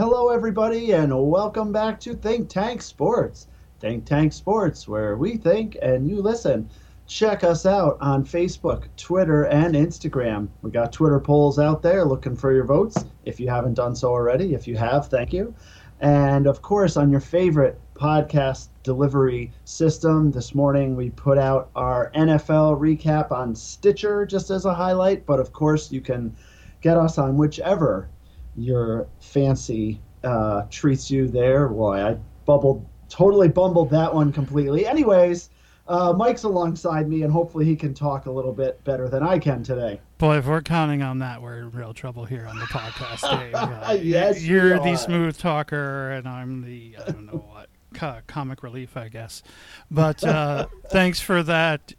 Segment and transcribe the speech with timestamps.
[0.00, 3.48] Hello, everybody, and welcome back to Think Tank Sports.
[3.80, 6.70] Think Tank Sports, where we think and you listen.
[7.06, 10.48] Check us out on Facebook, Twitter, and Instagram.
[10.62, 14.08] We got Twitter polls out there looking for your votes if you haven't done so
[14.08, 14.54] already.
[14.54, 15.54] If you have, thank you.
[16.00, 22.10] And of course, on your favorite podcast delivery system, this morning we put out our
[22.12, 25.26] NFL recap on Stitcher just as a highlight.
[25.26, 26.34] But of course, you can
[26.80, 28.08] get us on whichever
[28.56, 31.68] your fancy uh, treats you there.
[31.68, 34.86] Boy, I bubbled, totally bumbled that one completely.
[34.86, 35.50] Anyways,
[35.88, 39.38] uh, Mike's alongside me, and hopefully he can talk a little bit better than I
[39.38, 40.00] can today.
[40.18, 43.54] Boy, if we're counting on that, we're in real trouble here on the podcast, Dave.
[43.90, 48.62] Uh, yes, you're the smooth talker, and I'm the I don't know what co- comic
[48.62, 49.42] relief, I guess.
[49.90, 51.94] But uh, thanks for that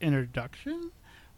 [0.00, 0.90] introduction.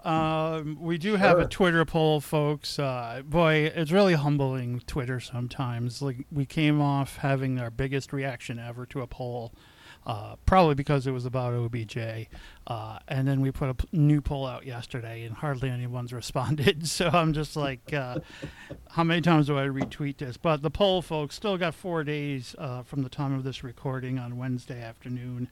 [0.05, 2.79] Um, we do have a Twitter poll, folks.
[2.79, 6.01] Uh, boy, it's really humbling Twitter sometimes.
[6.01, 9.53] Like we came off having our biggest reaction ever to a poll,
[10.07, 11.99] uh, probably because it was about OBJ,
[12.67, 16.89] uh, and then we put a p- new poll out yesterday, and hardly anyone's responded.
[16.89, 18.21] So I'm just like, uh,
[18.91, 20.37] how many times do I retweet this?
[20.37, 24.19] But the poll, folks, still got four days uh, from the time of this recording
[24.19, 25.49] on Wednesday afternoon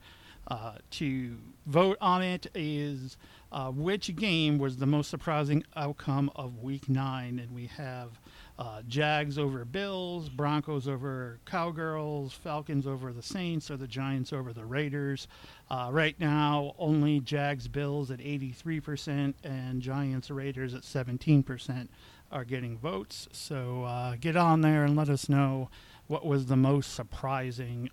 [0.49, 2.47] uh, to vote on it.
[2.55, 3.17] Is
[3.51, 7.39] uh, which game was the most surprising outcome of Week Nine?
[7.39, 8.19] And we have
[8.57, 14.53] uh, Jags over Bills, Broncos over Cowgirls, Falcons over the Saints, or the Giants over
[14.53, 15.27] the Raiders.
[15.69, 21.87] Uh, right now, only Jags Bills at 83% and Giants Raiders at 17%
[22.31, 23.27] are getting votes.
[23.31, 25.69] So uh, get on there and let us know
[26.07, 27.89] what was the most surprising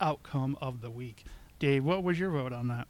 [0.00, 1.24] outcome of the week.
[1.58, 2.86] Dave, what was your vote on that?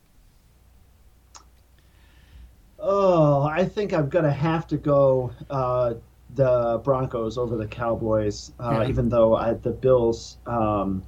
[2.79, 5.95] Oh, I think I'm gonna have to go uh,
[6.35, 8.89] the Broncos over the Cowboys, uh, Yeah.
[8.89, 11.03] even though I, the Bills um,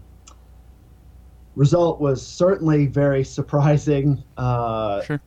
[1.55, 4.22] result was certainly very surprising.
[4.37, 5.20] Uh, Sure.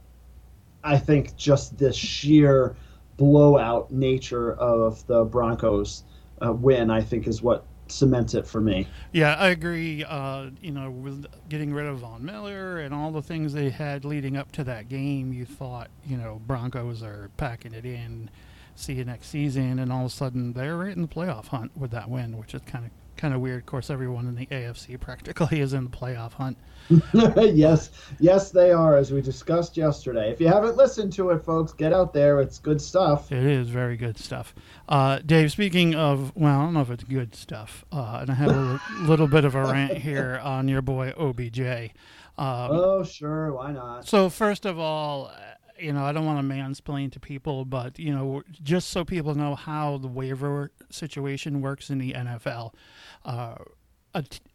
[0.84, 2.76] I think just the sheer
[3.16, 6.04] blowout nature of the Broncos
[6.46, 8.88] uh, win, I think, is what cements it for me.
[9.12, 10.04] Yeah, I agree.
[10.04, 14.06] Uh, you know, with getting rid of Von Miller and all the things they had
[14.06, 18.30] leading up to that game, you thought, you know, Broncos are packing it in,
[18.76, 21.76] see you next season, and all of a sudden they're right in the playoff hunt
[21.78, 23.60] with that win, which is kind of kind of weird.
[23.60, 26.58] Of course, everyone in the AFC practically is in the playoff hunt.
[27.14, 30.30] yes, yes, they are, as we discussed yesterday.
[30.32, 32.42] If you haven't listened to it, folks, get out there.
[32.42, 33.32] It's good stuff.
[33.32, 34.54] It is very good stuff.
[34.90, 38.34] Uh, Dave, speaking of, well, I don't know if it's good stuff, uh, and I
[38.34, 41.62] have a little bit of a rant here on your boy OBJ.
[42.38, 44.08] Um, Oh, sure, why not?
[44.08, 45.32] So first of all,
[45.84, 49.36] you know, I don't want to mansplain to people, but you know, just so people
[49.36, 52.74] know how the waiver situation works in the NFL,
[53.26, 53.56] uh,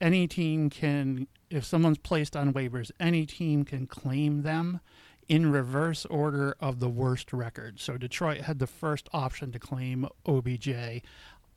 [0.01, 4.81] any team can, if someone's placed on waivers, any team can claim them
[5.29, 7.79] in reverse order of the worst record.
[7.81, 11.03] So Detroit had the first option to claim OBJ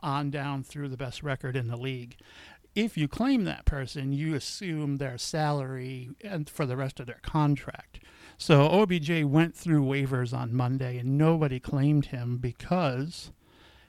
[0.02, 2.18] on down through the best record in the league.
[2.76, 7.20] If you claim that person, you assume their salary and for the rest of their
[7.22, 8.00] contract.
[8.42, 13.32] So OBJ went through waivers on Monday and nobody claimed him because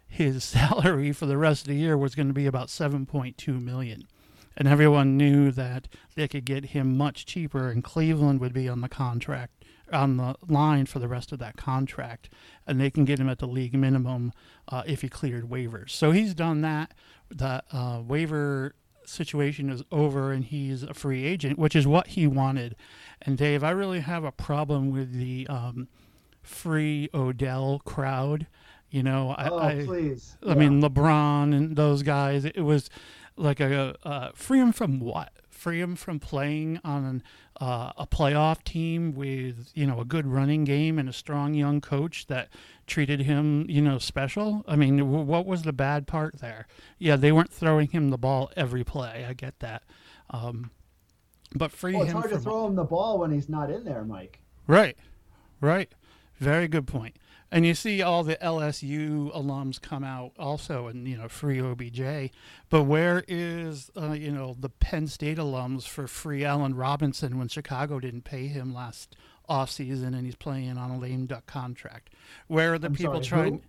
[0.06, 4.06] his salary for the rest of the year was going to be about 7.2 million.
[4.54, 8.82] And everyone knew that they could get him much cheaper and Cleveland would be on
[8.82, 12.28] the contract on the line for the rest of that contract
[12.66, 14.34] and they can get him at the league minimum
[14.68, 15.92] uh, if he cleared waivers.
[15.92, 16.92] So he's done that.
[17.30, 18.74] The uh, waiver
[19.08, 22.76] situation is over and he's a free agent, which is what he wanted.
[23.20, 25.88] And Dave, I really have a problem with the um,
[26.42, 28.46] free Odell crowd.
[28.91, 30.36] You know, I, oh, I, please.
[30.46, 32.44] I mean, LeBron and those guys.
[32.44, 32.91] It was
[33.36, 35.32] like a uh, free him from what?
[35.48, 37.22] Free him from playing on an,
[37.60, 41.80] uh, a playoff team with you know a good running game and a strong young
[41.80, 42.48] coach that
[42.86, 44.64] treated him you know special.
[44.66, 46.66] I mean, w- what was the bad part there?
[46.98, 49.27] Yeah, they weren't throwing him the ball every play.
[49.28, 49.82] I get that,
[50.30, 50.71] um,
[51.54, 53.84] but free well, it's him hard to throw him the ball when he's not in
[53.84, 54.41] there, Mike.
[54.66, 54.97] Right,
[55.60, 55.92] right.
[56.38, 57.16] Very good point.
[57.54, 62.31] And you see all the LSU alums come out also and, you know, free OBJ.
[62.71, 67.49] But where is, uh, you know, the Penn State alums for free Allen Robinson when
[67.49, 69.16] Chicago didn't pay him last
[69.51, 72.09] offseason and he's playing on a lame duck contract?
[72.49, 73.63] Where are the I'm people sorry, trying.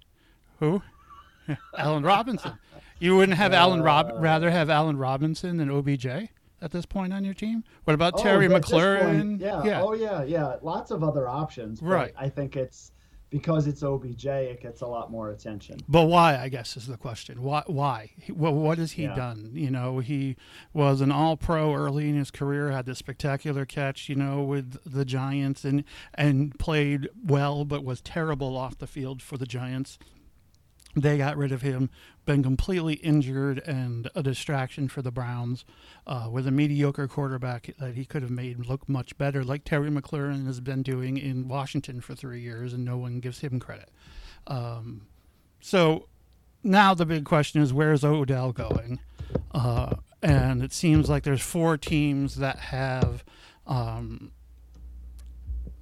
[0.59, 0.81] Who?
[1.77, 2.53] Allen Robinson.
[2.99, 4.19] You wouldn't have Allen Rob Uh.
[4.19, 6.05] rather have Allen Robinson than OBJ
[6.61, 7.65] at this point on your team?
[7.83, 9.01] What about Oh, Terry McLaurin?
[9.17, 9.61] point, yeah.
[9.65, 9.81] yeah.
[9.81, 10.55] Oh, yeah, yeah.
[10.61, 11.81] Lots of other options.
[11.81, 12.13] Right.
[12.17, 12.93] I think it's
[13.33, 15.79] because it's OBJ, it gets a lot more attention.
[15.89, 16.37] But why?
[16.37, 17.41] I guess is the question.
[17.41, 17.63] Why?
[17.65, 18.11] Why?
[18.29, 19.15] Well, what has he Yeah.
[19.15, 19.49] done?
[19.55, 20.35] You know, he
[20.71, 25.03] was an All-Pro early in his career, had this spectacular catch, you know, with the
[25.03, 25.83] Giants, and
[26.13, 29.97] and played well, but was terrible off the field for the Giants.
[30.95, 31.89] They got rid of him,
[32.25, 35.65] been completely injured and a distraction for the Browns,
[36.05, 39.89] uh, with a mediocre quarterback that he could have made look much better, like Terry
[39.89, 43.89] McLaurin has been doing in Washington for three years, and no one gives him credit.
[44.45, 45.07] Um,
[45.61, 46.07] so
[46.63, 48.99] now the big question is where's Odell going?
[49.51, 53.23] Uh, and it seems like there's four teams that have
[53.65, 54.31] um,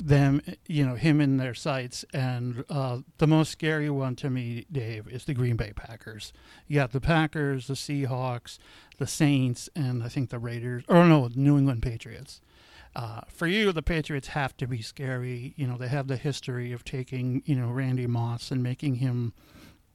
[0.07, 2.03] them, you know, him in their sights.
[2.13, 6.33] And uh, the most scary one to me, Dave, is the Green Bay Packers.
[6.67, 8.57] You got the Packers, the Seahawks,
[8.97, 12.41] the Saints, and I think the Raiders, or no, New England Patriots.
[12.95, 15.53] Uh, for you, the Patriots have to be scary.
[15.55, 19.33] You know, they have the history of taking, you know, Randy Moss and making him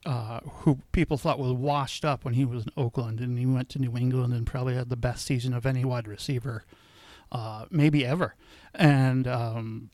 [0.06, 3.68] uh, who people thought was washed up when he was in Oakland, and he went
[3.70, 6.64] to New England and probably had the best season of any wide receiver,
[7.32, 8.34] uh, maybe ever.
[8.74, 9.90] And um,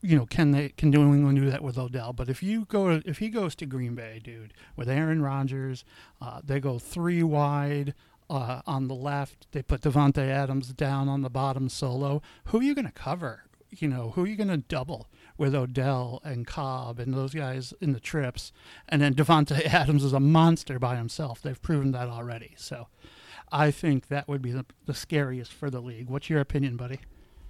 [0.00, 2.12] you know, can they can New England do that with Odell?
[2.12, 5.84] But if you go, if he goes to Green Bay, dude, with Aaron Rodgers,
[6.20, 7.94] uh, they go three wide.
[8.30, 12.20] Uh, on the left, they put Davante Adams down on the bottom solo.
[12.48, 13.44] Who are you going to cover?
[13.70, 15.08] You know, who are you going to double
[15.38, 18.52] with Odell and Cobb and those guys in the trips?
[18.86, 21.40] And then Davante Adams is a monster by himself.
[21.40, 22.52] They've proven that already.
[22.58, 22.88] So,
[23.50, 26.08] I think that would be the, the scariest for the league.
[26.08, 27.00] What's your opinion, buddy?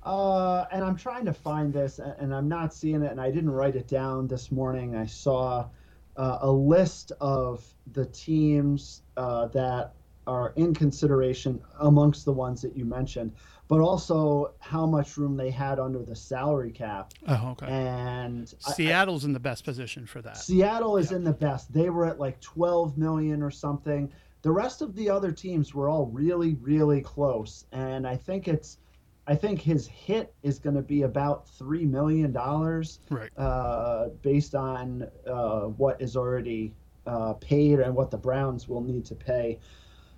[0.04, 3.50] Uh, and I'm trying to find this, and I'm not seeing it, and I didn't
[3.50, 4.96] write it down this morning.
[4.96, 5.68] I saw
[6.16, 9.94] uh, a list of the teams uh, that
[10.26, 13.32] are in consideration amongst the ones that you mentioned,
[13.66, 17.12] but also how much room they had under the salary cap.
[17.26, 17.66] Oh, okay.
[17.66, 20.36] And I- Seattle's in the best position for that.
[20.36, 21.16] Seattle is Yeah.
[21.18, 21.72] in the best.
[21.72, 24.10] They were at like 12 million or something.
[24.42, 27.66] The rest of the other teams were all really, really close.
[27.72, 28.78] And I think it's,
[29.26, 33.30] I think his hit is going to be about three million dollars, Right.
[33.36, 36.72] uh, based on uh, what is already
[37.06, 39.58] uh, paid and what the Browns will need to pay.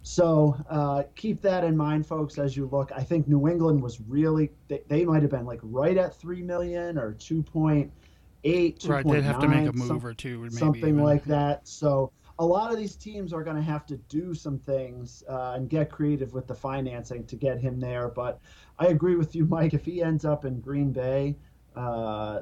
[0.03, 2.91] So uh, keep that in mind, folks, as you look.
[2.97, 6.43] I think New England was really they, they might have been like right at three
[6.43, 7.93] million or two point
[8.45, 9.07] eight, Right.
[9.07, 10.39] They'd have to make a move some- or two.
[10.39, 11.03] Maybe something even.
[11.03, 11.69] like that.
[11.69, 12.11] So
[12.41, 15.69] a lot of these teams are going to have to do some things uh, and
[15.69, 18.09] get creative with the financing to get him there.
[18.09, 18.41] But
[18.79, 19.75] I agree with you, Mike.
[19.75, 21.37] If he ends up in Green Bay,
[21.77, 22.41] uh,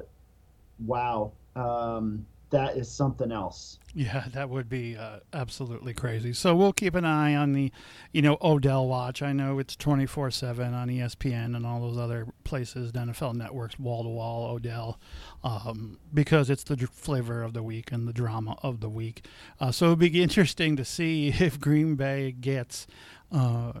[0.85, 3.79] wow, um, that is something else.
[3.95, 6.33] Yeah, that would be uh, absolutely crazy.
[6.33, 7.71] So we'll keep an eye on the,
[8.11, 9.21] you know, Odell watch.
[9.21, 13.79] I know it's 24 7 on ESPN and all those other places, the NFL networks,
[13.79, 14.99] wall to wall Odell,
[15.43, 19.25] um, because it's the flavor of the week and the drama of the week.
[19.59, 22.87] Uh, so it'll be interesting to see if Green Bay gets.
[23.31, 23.73] Uh,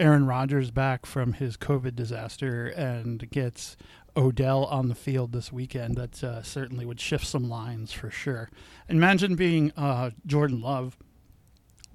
[0.00, 3.76] Aaron Rodgers back from his COVID disaster and gets
[4.16, 8.50] Odell on the field this weekend, that uh, certainly would shift some lines for sure.
[8.88, 10.96] Imagine being uh, Jordan Love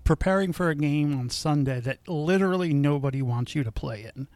[0.04, 4.28] preparing for a game on Sunday that literally nobody wants you to play in.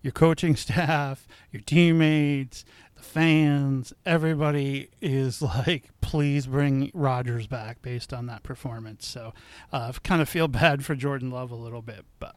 [0.00, 2.64] Your coaching staff, your teammates,
[2.96, 9.06] the fans, everybody is like, please bring Rodgers back based on that performance.
[9.06, 9.34] So
[9.72, 12.36] uh, I kind of feel bad for Jordan Love a little bit, but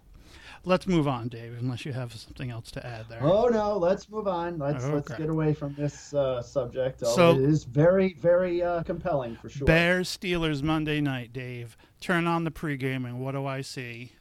[0.66, 3.20] let's move on, Dave, unless you have something else to add there.
[3.24, 4.58] Oh no, let's move on.
[4.58, 7.00] Let's let's get away from this uh, subject.
[7.02, 9.66] So- So it is very very uh, compelling for sure.
[9.66, 11.78] Bears Steelers Monday night, Dave.
[12.02, 14.12] Turn on the pregame, and what do I see?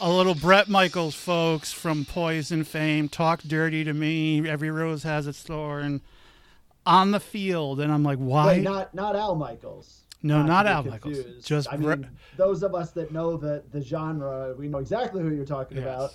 [0.00, 3.08] A little Bret Michaels, folks, from Poison fame.
[3.08, 4.48] Talk dirty to me.
[4.48, 6.00] Every rose has its thorn.
[6.84, 8.46] On the field, and I'm like, why?
[8.46, 10.00] Wait, not not Al Michaels.
[10.22, 11.18] No, not be Al Michaels.
[11.44, 15.30] Just I mean, those of us that know the the genre, we know exactly who
[15.30, 15.84] you're talking Yes.
[15.86, 16.10] about,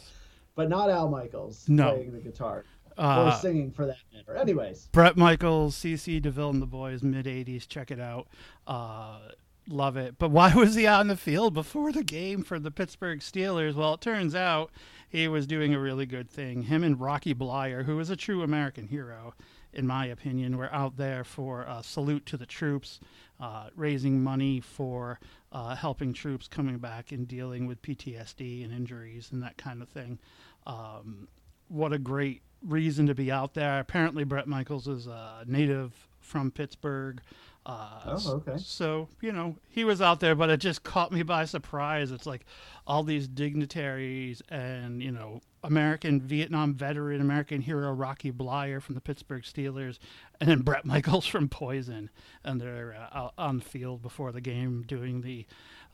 [0.55, 1.91] but not Al Michaels No.
[1.93, 2.63] playing the guitar
[2.97, 4.35] or Uh, singing for that matter.
[4.35, 7.67] Anyways, Bret Michaels, CC DeVille and the boys, mid 80s.
[7.67, 8.27] Check it out.
[8.65, 9.19] Uh,
[9.67, 10.17] love it.
[10.17, 13.75] But why was he out in the field before the game for the Pittsburgh Steelers?
[13.75, 14.71] Well, it turns out
[15.09, 16.63] he was doing a really good thing.
[16.63, 19.33] Him and Rocky Bleier, who is a true American hero,
[19.77, 22.99] in my opinion, were out there for a salute to the troops,
[23.39, 25.19] uh, raising money for
[25.51, 29.89] uh, helping troops coming back and dealing with PTSD and injuries and that kind of
[29.89, 30.19] thing.
[30.65, 31.27] Um,
[31.69, 33.79] what a great reason to be out there.
[33.79, 37.21] Apparently, Bret Michaels is a native from Pittsburgh.
[37.65, 38.57] Uh, Oh, okay.
[38.57, 42.11] So, you know, he was out there, but it just caught me by surprise.
[42.11, 42.45] It's like
[42.87, 49.01] all these dignitaries and, you know, American Vietnam veteran, American hero Rocky Bleier from the
[49.01, 49.97] Pittsburgh Steelers,
[50.39, 52.09] and then Bret Michaels from Poison,
[52.43, 55.45] and they're uh, on the field before the game doing the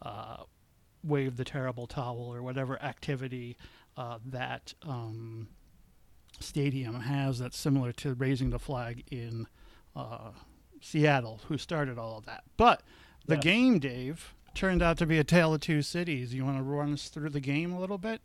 [0.02, 0.44] uh,
[1.04, 3.58] wave the terrible towel or whatever activity
[3.98, 5.48] uh, that um,
[6.40, 9.48] stadium has that's similar to raising the flag in
[9.96, 10.32] uh,
[10.82, 12.44] Seattle, who started all of that.
[12.58, 12.82] But
[13.26, 13.44] the yes.
[13.44, 16.34] game, Dave, turned out to be a tale of two cities.
[16.34, 18.22] You want to run us through the game a little bit?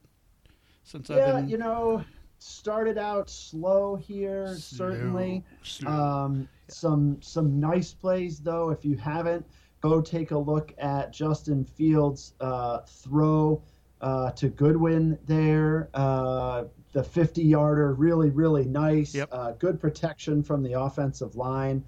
[0.84, 1.48] Since yeah, I've been...
[1.48, 2.04] you know,
[2.38, 5.44] started out slow here, slow, certainly.
[5.62, 5.90] Slow.
[5.90, 6.74] Um, yeah.
[6.74, 8.70] Some some nice plays though.
[8.70, 9.46] If you haven't,
[9.80, 13.62] go take a look at Justin Fields' uh, throw
[14.00, 15.88] uh, to Goodwin there.
[15.94, 19.14] Uh, the 50 yarder, really, really nice.
[19.14, 19.28] Yep.
[19.30, 21.84] Uh, good protection from the offensive line.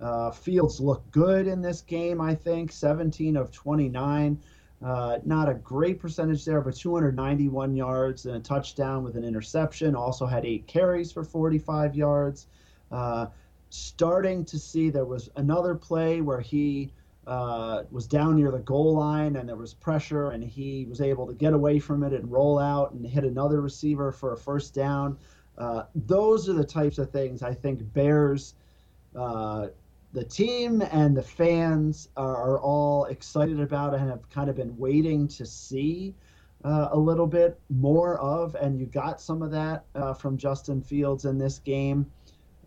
[0.00, 2.72] Uh, Fields looked good in this game, I think.
[2.72, 4.38] 17 of 29.
[4.84, 9.96] Uh, not a great percentage there, but 291 yards and a touchdown with an interception.
[9.96, 12.48] Also had eight carries for 45 yards.
[12.92, 13.26] Uh,
[13.70, 16.92] starting to see there was another play where he
[17.26, 21.26] uh, was down near the goal line and there was pressure and he was able
[21.26, 24.74] to get away from it and roll out and hit another receiver for a first
[24.74, 25.16] down.
[25.56, 28.54] Uh, those are the types of things I think Bears,
[29.16, 29.68] uh,
[30.14, 35.28] the team and the fans are, all excited about and have kind of been waiting
[35.28, 36.14] to see.
[36.64, 40.80] Uh, a little bit more of, and you got some of that uh, from Justin
[40.80, 42.10] Fields in this game.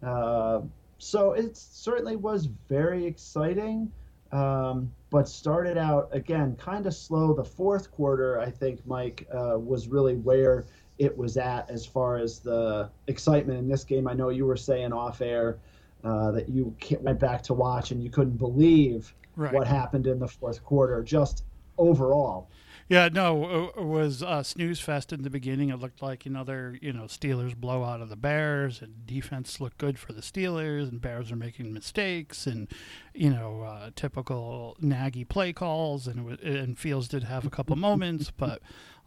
[0.04, 0.62] Uh,
[1.00, 3.92] so it certainly was very exciting
[4.32, 7.34] um, but started out again kind of slow.
[7.34, 10.66] The fourth quarter, I think, Mike, uh, was really where
[10.98, 14.08] it was at as far as the excitement in this game.
[14.08, 15.60] I know you were saying off air
[16.04, 19.54] uh, that you went back to watch and you couldn't believe right.
[19.54, 21.44] what happened in the fourth quarter, just
[21.78, 22.50] overall.
[22.90, 25.72] Yeah, no, it was uh, snooze fest in the beginning.
[25.72, 30.00] It looked like another, you know, Steelers blowout of the Bears, and defense looked good
[30.00, 32.70] for the Steelers, and Bears are making mistakes, and
[33.14, 37.76] you know, uh, typical Nagy play calls, and was, and Fields did have a couple
[37.76, 38.62] moments, but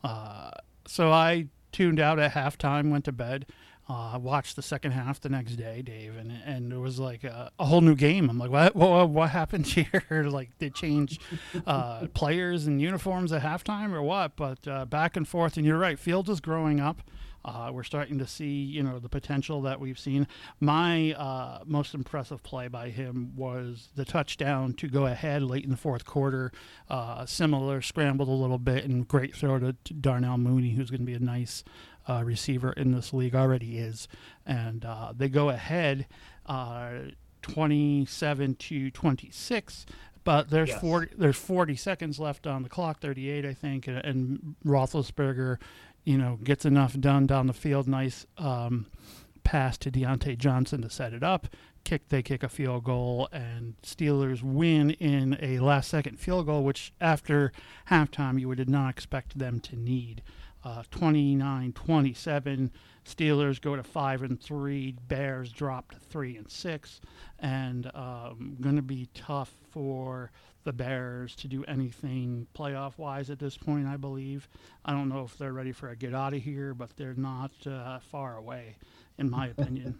[0.04, 0.50] uh,
[0.86, 3.46] so I tuned out at halftime, went to bed.
[3.90, 7.24] I uh, watched the second half the next day, Dave, and and it was like
[7.24, 8.30] a, a whole new game.
[8.30, 10.04] I'm like, what, what, what happened here?
[10.30, 11.18] like, they change
[11.66, 14.36] uh, players and uniforms at halftime or what?
[14.36, 15.98] But uh, back and forth, and you're right.
[15.98, 17.02] Fields is growing up.
[17.44, 20.26] Uh, we're starting to see, you know, the potential that we've seen.
[20.60, 25.70] My uh, most impressive play by him was the touchdown to go ahead late in
[25.70, 26.52] the fourth quarter.
[26.88, 31.00] Uh, similar, scrambled a little bit, and great throw to, to Darnell Mooney, who's going
[31.00, 31.64] to be a nice
[32.08, 34.08] uh, receiver in this league already is,
[34.46, 36.06] and uh, they go ahead
[36.46, 36.90] uh,
[37.42, 39.86] 27 to 26.
[40.22, 40.80] But there's yes.
[40.80, 45.58] 40 there's 40 seconds left on the clock, 38 I think, and, and Roethlisberger,
[46.04, 47.88] you know, gets enough done down the field.
[47.88, 48.86] Nice um,
[49.44, 51.48] pass to Diontae Johnson to set it up.
[51.84, 56.62] Kick they kick a field goal and Steelers win in a last second field goal,
[56.62, 57.50] which after
[57.88, 60.22] halftime you would not expect them to need
[60.64, 62.70] uh, 29 27.
[63.04, 64.94] Steelers go to 5 and 3.
[65.08, 67.00] Bears drop to 3 and 6.
[67.38, 70.30] And um, going to be tough for
[70.64, 74.48] the Bears to do anything playoff wise at this point, I believe.
[74.84, 77.52] I don't know if they're ready for a get out of here, but they're not
[77.66, 78.76] uh, far away,
[79.18, 79.98] in my opinion.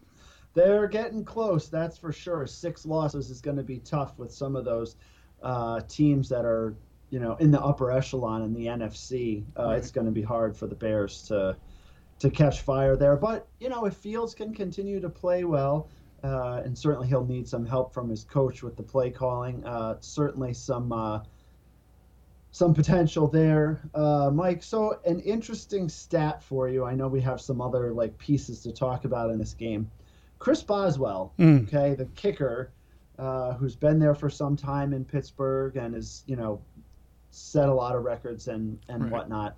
[0.55, 2.47] they're getting close, that's for sure.
[2.47, 4.97] Six losses is going to be tough with some of those
[5.43, 6.75] uh, teams that are
[7.11, 9.79] you know in the upper echelon in the NFC, uh, right.
[9.79, 11.57] it's going to be hard for the Bears to
[12.21, 13.17] to catch fire there.
[13.17, 15.89] But you know, if Fields can continue to play well,
[16.23, 19.65] uh, and certainly he'll need some help from his coach with the play calling.
[19.65, 21.21] Uh, certainly some uh,
[22.53, 24.63] some potential there, uh, Mike.
[24.63, 26.85] So an interesting stat for you.
[26.85, 29.91] I know we have some other like pieces to talk about in this game.
[30.39, 31.67] Chris Boswell, mm.
[31.67, 32.73] okay, the kicker.
[33.19, 36.59] Uh, who's been there for some time in Pittsburgh and is, you know,
[37.31, 39.13] set a lot of records and and right.
[39.13, 39.57] whatnot.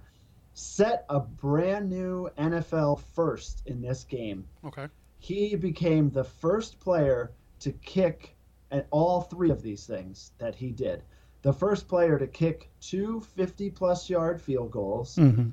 [0.54, 4.44] Set a brand new NFL first in this game.
[4.64, 4.88] Okay.
[5.18, 8.36] He became the first player to kick
[8.70, 11.02] at all three of these things that he did.
[11.42, 15.16] The first player to kick two 50 plus yard field goals.
[15.16, 15.50] Mm-hmm.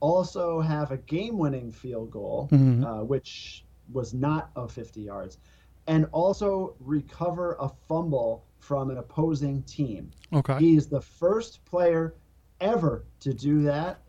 [0.00, 2.84] Also have a game winning field goal, mm-hmm.
[2.84, 5.38] uh, which was not of 50 yards.
[5.86, 10.10] And also recover a fumble from an opposing team.
[10.32, 10.58] Okay.
[10.58, 12.14] He's the first player
[12.60, 14.02] ever to do that.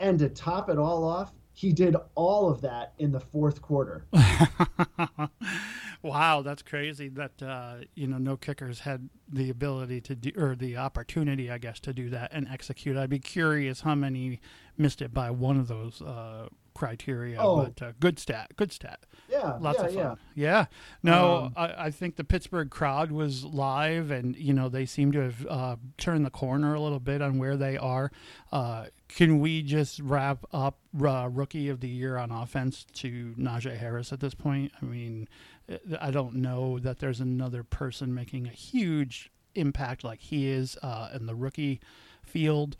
[0.00, 4.06] And to top it all off, he did all of that in the fourth quarter.
[6.02, 7.08] wow, that's crazy.
[7.08, 11.58] That uh, you know, no kickers had the ability to do or the opportunity, I
[11.58, 12.96] guess, to do that and execute.
[12.96, 14.40] I'd be curious how many
[14.76, 17.38] missed it by one of those uh, criteria.
[17.40, 17.64] Oh.
[17.64, 19.00] But uh, good stat, good stat.
[19.28, 20.08] Yeah, Lots yeah, of yeah.
[20.08, 20.18] fun.
[20.34, 20.64] Yeah.
[21.02, 25.10] No, Um, I, I think the Pittsburgh crowd was live, and you know they seem
[25.12, 28.10] to have uh, turned the corner a little bit on where they are.
[28.50, 33.76] Uh, can we just wrap up uh, rookie of the year on offense to Najee
[33.78, 34.72] Harris at this point?
[34.80, 35.28] I mean,
[35.70, 40.76] uh, I don't know that there's another person making a huge impact like he is
[40.82, 41.80] uh, in the rookie
[42.24, 42.76] field.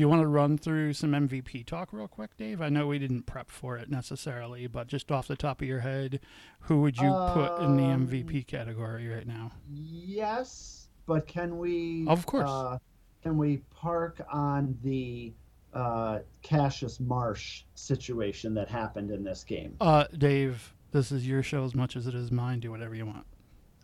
[0.00, 2.62] Do you want to run through some MVP talk real quick, Dave?
[2.62, 5.80] I know we didn't prep for it necessarily, but just off the top of your
[5.80, 6.20] head,
[6.60, 9.50] who would you put in the Um, MVP category right now?
[9.68, 12.06] Yes, but can we?
[12.08, 12.48] Of course.
[12.48, 12.78] Uh,
[13.22, 15.34] can we park on the
[15.74, 19.76] uh, Cassius Marsh situation that happened in this game?
[19.82, 22.60] Uh, Dave, this is your show as much as it is mine.
[22.60, 23.26] Do whatever you want.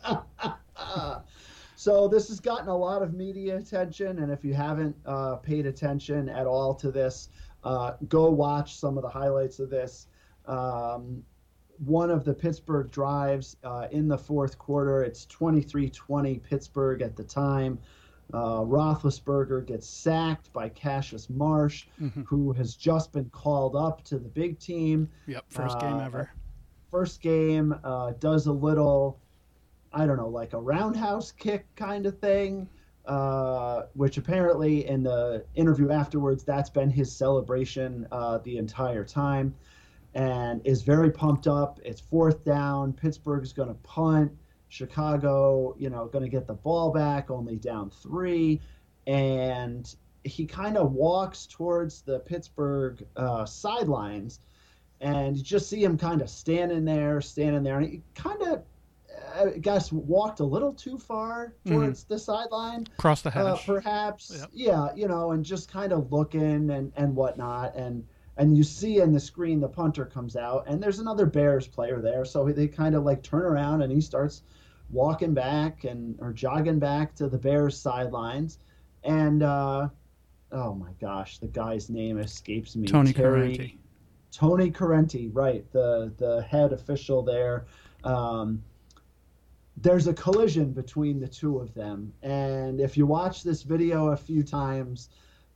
[1.79, 5.67] So this has gotten a lot of media attention, and if you haven't uh, paid
[5.67, 7.29] attention at all to this,
[7.63, 10.07] uh, go watch some of the highlights of this.
[10.47, 11.21] Um,
[11.85, 17.23] one of the Pittsburgh drives uh, in the fourth quarter, it's 23-20 Pittsburgh at the
[17.23, 17.77] time.
[18.33, 22.25] Uh, Roethlisberger gets sacked by Cassius Marsh, Mhm.
[22.25, 26.29] who has just been called up to the big team Yep, first game Uh, ever.
[26.89, 29.19] first game uh, does a little
[29.97, 32.67] i don't know like a roundhouse kick kind of thing
[33.05, 39.55] uh, which apparently in the interview afterwards that's been his celebration uh, the entire time
[40.13, 41.79] and is very pumped up.
[41.85, 42.91] It's fourth down.
[42.91, 44.31] Pittsburgh's going to punt.
[44.69, 48.59] Chicago you know going to get the ball back only down three.
[49.05, 54.41] And he kind of walks towards the pittsburgh uh, sidelines
[54.99, 58.63] and you just see him kind of standing there, standing there, and he kind of,
[59.61, 64.31] guess, walked a little too far towards the sideline, Cross the uh, perhaps.
[64.37, 64.49] Yep.
[64.53, 68.05] Yeah, you know, and just kind of looking and and whatnot, and
[68.37, 72.01] and you see in the screen the punter comes out, and there's another Bears player
[72.01, 74.43] there, so they kind of like turn around and he starts
[74.89, 78.59] walking back and or jogging back to the Bears sidelines,
[79.03, 79.43] and.
[79.43, 79.89] uh
[80.51, 82.87] Oh my gosh, the guy's name escapes me.
[82.87, 83.77] Tony Terry, Corrente.
[84.31, 87.65] Tony Corrente, right, the the head official there.
[88.03, 88.63] Um,
[89.79, 94.17] there's a collision between the two of them, and if you watch this video a
[94.17, 95.09] few times,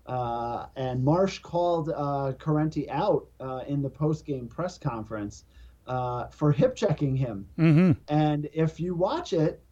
[0.05, 5.45] uh, and Marsh called uh, Corrente out uh, in the post game press conference
[5.87, 7.91] uh, for hip checking him, Mm-hmm.
[8.07, 9.63] and if you watch it,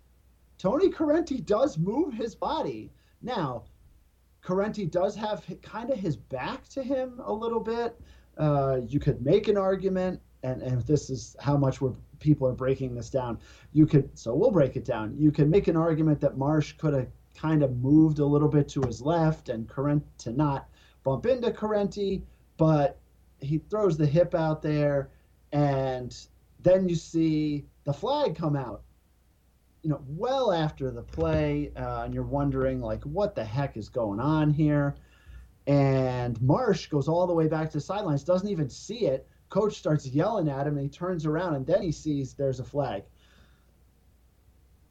[0.57, 2.91] Tony Corrente does move his body.
[3.21, 3.63] Now,
[4.43, 7.99] Corrente does have kind of his back to him a little bit.
[8.37, 12.53] Uh, you could make an argument, and, and this is how much we're, people are
[12.53, 13.39] breaking this down.
[13.73, 15.15] You could, so we'll break it down.
[15.17, 18.67] You can make an argument that Marsh could have kind of moved a little bit
[18.69, 20.67] to his left and Carent to not
[21.03, 22.21] bump into Corrente,
[22.57, 22.97] but
[23.39, 25.09] he throws the hip out there,
[25.53, 26.15] and
[26.61, 28.83] then you see the flag come out
[29.81, 33.89] you know, well after the play, uh, and you're wondering like, what the heck is
[33.89, 34.95] going on here?
[35.67, 39.27] And Marsh goes all the way back to the sidelines, doesn't even see it.
[39.49, 42.63] Coach starts yelling at him, and he turns around, and then he sees there's a
[42.63, 43.03] flag.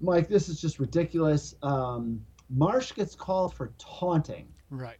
[0.00, 1.54] Mike, this is just ridiculous.
[1.62, 4.48] Um, Marsh gets called for taunting.
[4.70, 4.98] Right.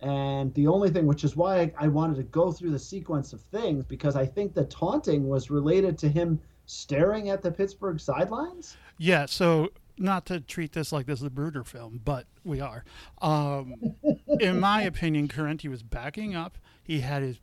[0.00, 3.32] And the only thing, which is why I, I wanted to go through the sequence
[3.32, 8.00] of things, because I think the taunting was related to him staring at the Pittsburgh
[8.00, 8.76] sidelines.
[8.98, 12.84] Yeah, so not to treat this like this is a Bruder film, but we are.
[13.22, 13.74] Um,
[14.40, 16.58] in my opinion, Corrente was backing up.
[16.82, 17.38] He had his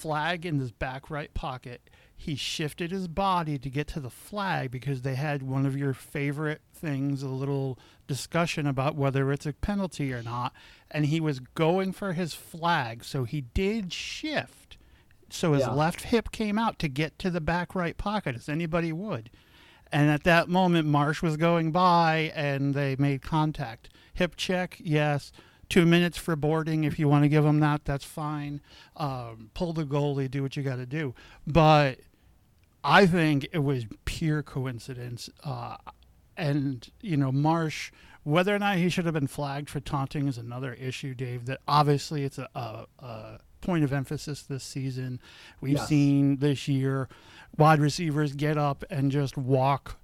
[0.00, 1.90] flag in his back right pocket.
[2.16, 5.94] He shifted his body to get to the flag because they had one of your
[5.94, 10.52] favorite things, a little discussion about whether it's a penalty or not.
[10.90, 13.04] And he was going for his flag.
[13.04, 14.76] So he did shift.
[15.30, 15.70] So his Yeah.
[15.72, 19.30] left hip came out to get to the back right pocket, as anybody would.
[19.92, 23.88] And at that moment, Marsh was going by and they made contact.
[24.14, 25.32] Hip check, yes.
[25.70, 26.84] Two minutes for boarding.
[26.84, 28.60] If you want to give them that, that's fine.
[28.96, 31.14] Um, pull the goalie, do what you got to do.
[31.46, 32.00] But
[32.84, 35.30] I think it was pure coincidence.
[35.44, 35.76] Uh,
[36.36, 37.92] and, you know, Marsh,
[38.24, 41.46] whether or not he should have been flagged for taunting is another issue, Dave.
[41.46, 45.20] That obviously it's a, a, a point of emphasis this season.
[45.60, 45.88] We've Yes.
[45.88, 47.08] seen this year
[47.56, 49.99] wide receivers get up and just walk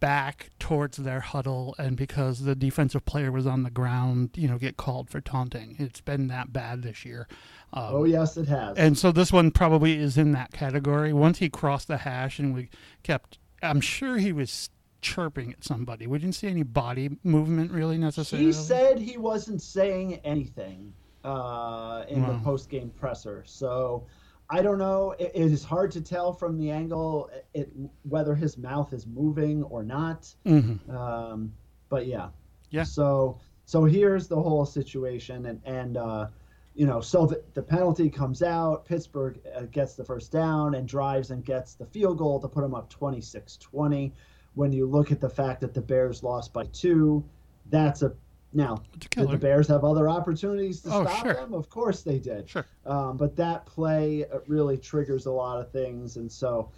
[0.00, 4.56] back towards their huddle and because the defensive player was on the ground you know
[4.58, 7.28] get called for taunting it's been that bad this year
[7.74, 8.78] um, Oh yes, it has.
[8.78, 12.54] and so this one probably is in that category once he crossed the hash and
[12.54, 12.70] we
[13.02, 14.70] kept i'm sure he was
[15.02, 19.60] chirping at somebody we didn't see any body movement really necessarily he said he wasn't
[19.60, 20.92] saying anything.
[21.22, 23.42] uh, in the post game presser.
[23.46, 24.06] So
[24.48, 25.14] I don't know.
[25.18, 27.70] It, it is hard to tell from the angle it,
[28.02, 30.32] whether his mouth is moving or not.
[30.44, 30.88] Mhm.
[30.88, 31.52] Um,
[31.88, 32.28] but yeah.
[32.70, 32.84] Yeah.
[32.84, 36.28] So so here's the whole situation, and and uh,
[36.74, 38.84] you know, so the, the penalty comes out.
[38.84, 42.60] Pittsburgh uh, gets the first down and drives and gets the field goal to put
[42.60, 44.12] them up 26-20.
[44.54, 47.24] When you look at the fact that the Bears lost by two,
[47.70, 48.12] that's a
[48.56, 49.36] now did the.
[49.36, 51.34] Bears have other opportunities to Oh, stop sure.
[51.34, 51.54] them?
[51.54, 52.48] Of course they did.
[52.48, 52.66] Sure.
[52.84, 56.70] Um, but that play uh, really triggers a lot of things, and so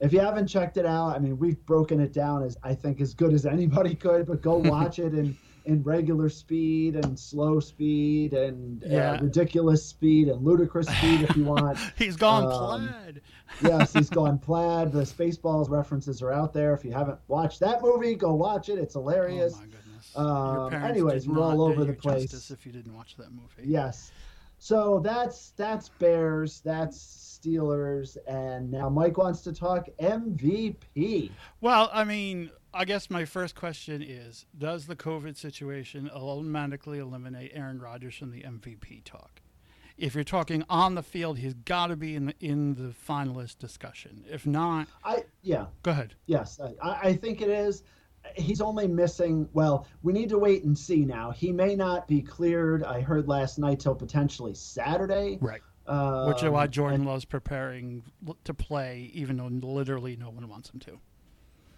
[0.00, 3.00] if you haven't checked it out, I mean, we've broken it down as I think
[3.00, 4.26] as good as anybody could.
[4.26, 9.12] But go watch it in in regular speed and slow speed and Yeah.
[9.12, 11.78] uh, ridiculous speed and ludicrous speed if you want.
[11.96, 13.20] He's gone Um, plaid.
[13.62, 14.90] yes, he's gone plaid.
[14.90, 16.74] The Spaceballs references are out there.
[16.74, 18.78] If you haven't watched that movie, go watch it.
[18.80, 19.52] It's hilarious.
[19.54, 19.81] Oh my goodness.
[20.16, 22.50] Um, anyways, we're all over the place.
[22.50, 23.68] If you didn't watch that movie.
[23.68, 24.12] Yes.
[24.58, 31.32] So that's that's Bears, that's Steelers, and now Mike wants to talk MVP.
[31.60, 37.50] Well, I mean, I guess my first question is: Does the COVID situation automatically eliminate
[37.54, 39.40] Aaron Rodgers from the MVP talk?
[39.98, 43.58] If you're talking on the field, he's got to be in the in the finalist
[43.58, 44.24] discussion.
[44.30, 46.14] If not, I yeah, go ahead.
[46.26, 47.82] yes, I, I think it is.
[48.36, 49.48] He's only missing.
[49.52, 51.30] Well, we need to wait and see now.
[51.30, 52.84] He may not be cleared.
[52.84, 55.38] I heard last night till potentially Saturday.
[55.40, 55.60] Right.
[55.86, 58.04] Um, Which is why Jordan Love's preparing
[58.44, 60.98] to play, even though literally no one wants him to.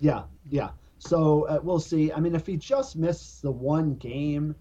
[0.00, 0.70] Yeah, yeah.
[0.98, 2.12] So uh, we'll see.
[2.12, 4.54] I mean, if he just missed the one game,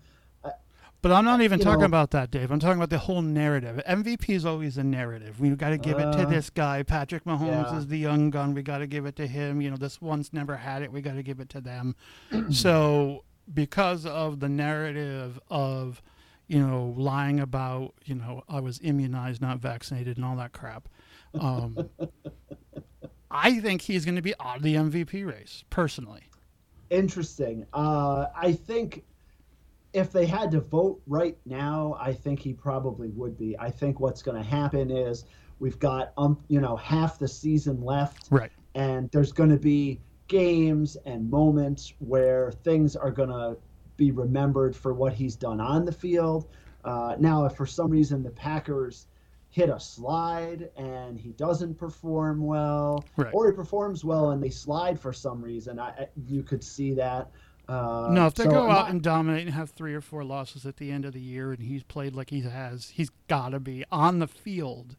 [1.03, 2.49] But I'm not even You talking know- about that, Dave.
[2.49, 3.79] I'm talking about the whole narrative.
[3.85, 5.39] MVP is always a narrative.
[5.41, 6.81] We've got to give it to Uh, this guy.
[6.81, 7.77] Patrick Mahomes yeah.
[7.77, 8.53] is the young gun.
[8.53, 9.59] We got to give it to him.
[9.61, 10.93] You know, this one's never had it.
[10.93, 11.95] We got to give it to them.
[12.51, 16.01] so, because of the narrative of,
[16.47, 20.87] you know, lying about, you know, I was immunized, not vaccinated, and all that crap,
[21.37, 21.89] um,
[23.29, 26.29] I think he's going to be out of the MVP race, personally.
[26.89, 27.65] interesting.
[27.73, 29.03] Uh, I think
[29.93, 33.57] if they had to vote right now, I think he probably would be.
[33.59, 35.25] I think what's going to happen is
[35.59, 38.51] we've got um, you know, half the season left, Right.
[38.75, 43.55] and there's going to be games and moments where things are going to
[43.97, 46.47] be remembered for what he's done on the field.
[46.83, 49.05] Uh, now, if for some reason the Packers
[49.51, 53.31] hit a slide and he doesn't perform well, Right.
[53.33, 56.93] or he performs well and they slide for some reason, I, I you could see
[56.95, 57.29] that.
[57.67, 60.65] Uh, No, if they so go out and dominate and have three or four losses
[60.65, 63.59] at the end of the year, and he's played like he has, he's got to
[63.59, 64.95] be on the field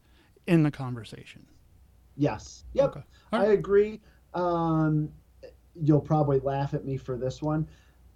[0.47, 1.45] in the conversation.
[2.17, 3.03] yes, yep, Okay.
[3.31, 3.99] I agree.
[4.33, 5.09] Um,
[5.75, 7.67] you'll probably laugh at me for this one.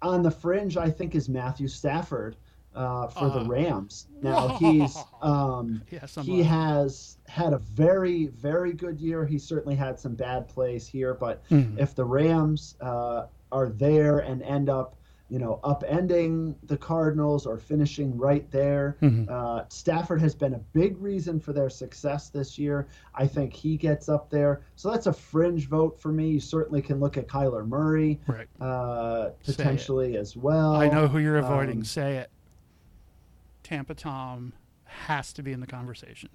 [0.02, 2.36] On the fringe, I think is Matthew Stafford
[2.74, 4.06] uh, for the Uh, Rams.
[4.22, 9.26] Now he's um, Yeah, he has had a very very good year.
[9.26, 11.78] He certainly had some bad plays here, but Mhm.
[11.78, 14.96] if the Rams uh, are there and end up,
[15.28, 19.28] you know, upending the Cardinals or finishing right there, Mhm.
[19.28, 22.86] uh, Stafford has been a big reason for their success this year.
[23.14, 26.30] I think he gets up there, so that's a fringe vote for me.
[26.30, 28.48] You certainly can look at Kyler Murray right.
[28.60, 30.74] uh, potentially as well.
[30.74, 31.78] I know who you're avoiding.
[31.78, 32.30] um, Say it.
[33.62, 34.52] Tampa Tom
[34.84, 36.28] has to be in the conversation.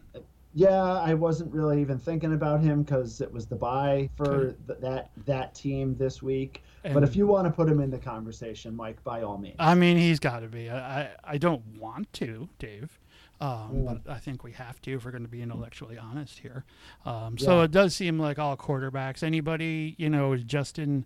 [0.58, 4.56] Yeah, I wasn't really even thinking about him because it was the bye for Okay.
[4.68, 6.64] th- that that team this week.
[6.86, 9.58] And but if you want to put him in the conversation, Mike, by all means.
[9.60, 10.70] I mean, he's got to be.
[10.70, 12.98] I, I, I don't want to, Dave,
[13.42, 13.86] um, Mm.
[14.06, 16.64] but I think we have to if we're going to be intellectually honest here.
[17.06, 17.64] Um, so Yeah.
[17.66, 19.24] it does seem like all quarterbacks.
[19.24, 21.06] Anybody, you know, Justin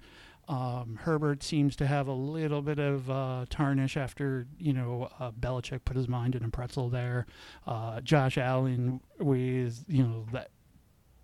[0.49, 5.31] um, Herbert seems to have a little bit of uh, tarnish after, you know, uh,
[5.31, 7.27] Belichick put his mind in a pretzel there.
[7.67, 10.49] Uh, Josh Allen with, you know, that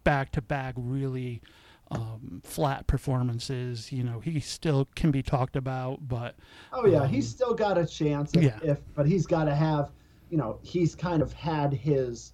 [0.03, 1.41] back to back really
[1.89, 3.91] um, flat performances.
[3.91, 6.35] You know, he still can be talked about, but
[6.71, 8.31] oh yeah, um, he's still got a chance.
[8.35, 8.59] If, yeah.
[8.61, 9.91] if but he's got to have,
[10.29, 12.33] you know, he's kind of had his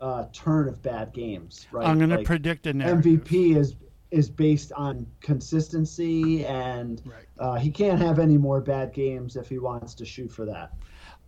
[0.00, 1.86] uh, turn of bad games, right?
[1.86, 3.22] I'm going to predict a narrative.
[3.24, 3.76] MVP is
[4.10, 7.26] is based on consistency, and Right.
[7.38, 10.72] uh, he can't have any more bad games if he wants to shoot for that.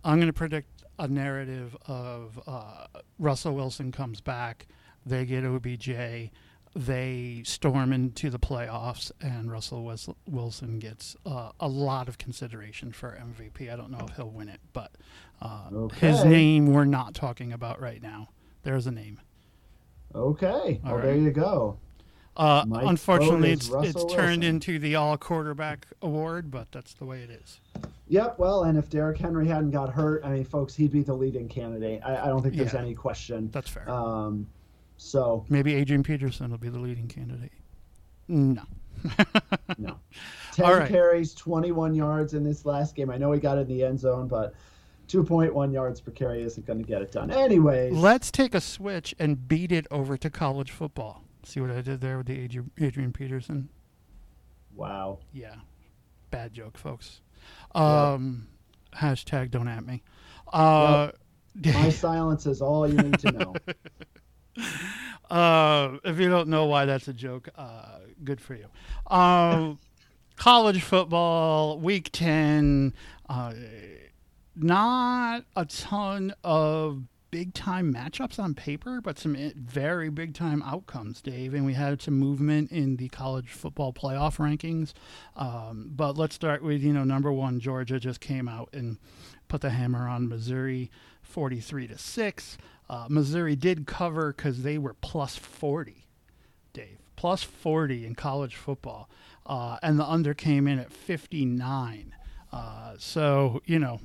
[0.03, 2.85] I'm going to predict a narrative of uh,
[3.19, 4.67] Russell Wilson comes back,
[5.05, 6.29] they get OBJ,
[6.75, 9.83] they storm into the playoffs, and Russell
[10.27, 13.71] Wilson gets uh, a lot of consideration for MVP.
[13.71, 14.91] I don't know if he'll win it, but
[15.41, 18.29] uh, his name we're not talking about right now.
[18.63, 19.19] There's a name.
[20.15, 21.77] Okay, All well there you go.
[22.35, 24.43] Uh, unfortunately, it's it's turned Wilson.
[24.43, 27.59] into the all quarterback award, but that's the way it is.
[28.07, 28.39] Yep.
[28.39, 31.47] Well, and if Derrick Henry hadn't got hurt, I mean, folks, he'd be the leading
[31.47, 32.01] candidate.
[32.03, 32.81] I, I don't think there's Yeah.
[32.81, 33.49] any question.
[33.51, 33.89] That's fair.
[33.89, 34.47] Um,
[34.97, 37.51] so Maybe Adrian Peterson will be the leading candidate.
[38.27, 38.63] No.
[39.77, 39.99] no.
[40.53, 40.89] Ten All right.
[40.89, 43.09] carries, 21 yards in this last game.
[43.09, 44.53] I know he got in the end zone, but
[45.07, 47.29] 2.1 yards per carry isn't going to get it done.
[47.31, 51.23] Anyways, Let's take a switch and beat it over to college football.
[51.45, 53.69] See what I did there with the Adrian, Adrian Peterson?
[54.75, 55.19] wow.
[55.31, 55.55] Yeah.
[56.31, 57.21] Bad joke, folks.
[57.75, 58.47] Um,
[58.95, 60.01] Hashtag don't at me.
[60.51, 61.11] Uh,
[61.65, 63.53] My silence is all you need to know.
[65.29, 68.67] Uh, if you don't know why that's a joke, uh, good for you.
[69.07, 69.79] Um,
[70.35, 72.93] college football, week 10,
[73.29, 73.53] uh,
[74.55, 77.01] not a ton of
[77.33, 81.55] big time matchups on paper, but some very big time outcomes, Dave.
[81.55, 84.93] And we had some movement in the college football playoff rankings.
[85.35, 88.99] Um, but let's start with, you know, number one, Georgia just came out and
[89.47, 90.91] put the hammer on Missouri
[91.23, 92.57] 43 to 6.
[92.87, 96.05] Uh, Missouri did cover because they were plus 40,
[96.71, 96.99] Dave.
[97.15, 99.09] Plus 40 in college football.
[99.43, 102.13] Uh, and the under came in at 59.
[102.51, 104.01] Uh, so, you know,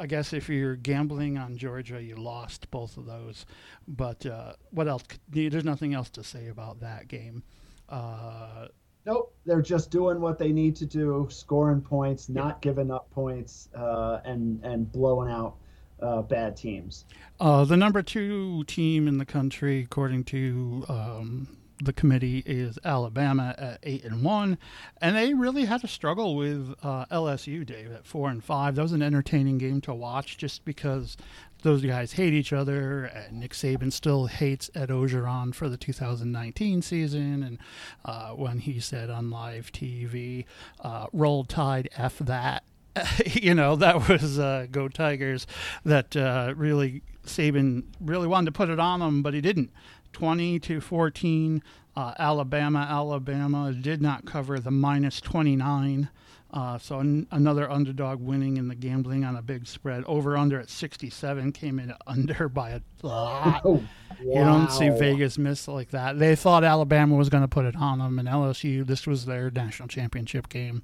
[0.00, 3.44] I guess if you're gambling on Georgia, you lost both of those.
[3.86, 5.04] But uh, what else?
[5.28, 7.42] There's nothing else to say about that game.
[7.86, 8.68] Uh,
[9.06, 13.68] Nope, they're just doing what they need to do, scoring points, not giving up points,
[13.74, 15.56] uh, and and blowing out
[16.02, 17.06] uh, bad teams.
[17.38, 23.54] Uh, the number two team in the country, according to um, the committee, is Alabama
[23.58, 24.58] at eight and one,
[25.00, 28.74] and they really had a struggle with uh, LSU, Dave, at four and five.
[28.74, 31.16] That was an entertaining game to watch, just because
[31.62, 36.82] those guys hate each other, and Nick Saban still hates Ed Orgeron for the 2019
[36.82, 37.58] season, and
[38.04, 40.44] uh, when he said on live TV,
[40.80, 42.64] uh, "Roll Tide, f that."
[43.26, 45.46] you know that was uh, go Tigers
[45.84, 49.70] that uh, really Saban really wanted to put it on them, but he didn't.
[50.12, 51.62] Twenty to fourteen,
[51.96, 52.86] uh, Alabama.
[52.88, 56.08] Alabama did not cover the minus twenty nine.
[56.52, 60.02] Uh, so an- another underdog winning in the gambling on a big spread.
[60.06, 63.62] Over under at 67 came in under by a lot.
[63.64, 63.80] Oh,
[64.20, 64.88] You don't see.
[64.88, 66.18] Vegas miss like that.
[66.18, 68.84] They thought Alabama was going to put it on them, and LSU.
[68.84, 70.82] This was their national championship game,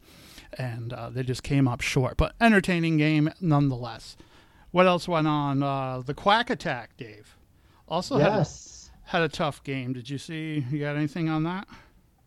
[0.56, 2.16] and uh, they just came up short.
[2.16, 4.16] But entertaining game nonetheless.
[4.70, 5.64] What else went on?
[5.64, 7.36] Uh, the Quack Attack, Dave.
[7.88, 8.75] Also had, Yes.
[9.06, 9.92] Had a tough game.
[9.92, 10.64] Did you see?
[10.70, 11.66] You got anything on that?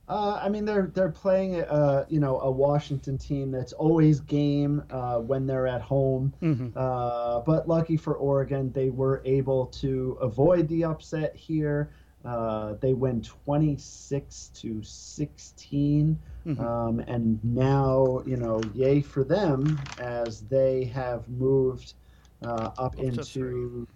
[0.08, 4.82] Uh, I mean, they're they're playing, uh, you know, a Washington team that's always game
[4.90, 6.34] uh, when they're at home.
[6.42, 6.72] Mhm.
[6.76, 11.92] Uh, but lucky for Oregon, they were able to avoid the upset here.
[12.26, 16.18] Uh, they win 26 to 16.
[16.46, 16.60] Mhm.
[16.60, 21.94] Um, and now, you know, yay for them as they have moved
[22.44, 23.88] uh, up, to into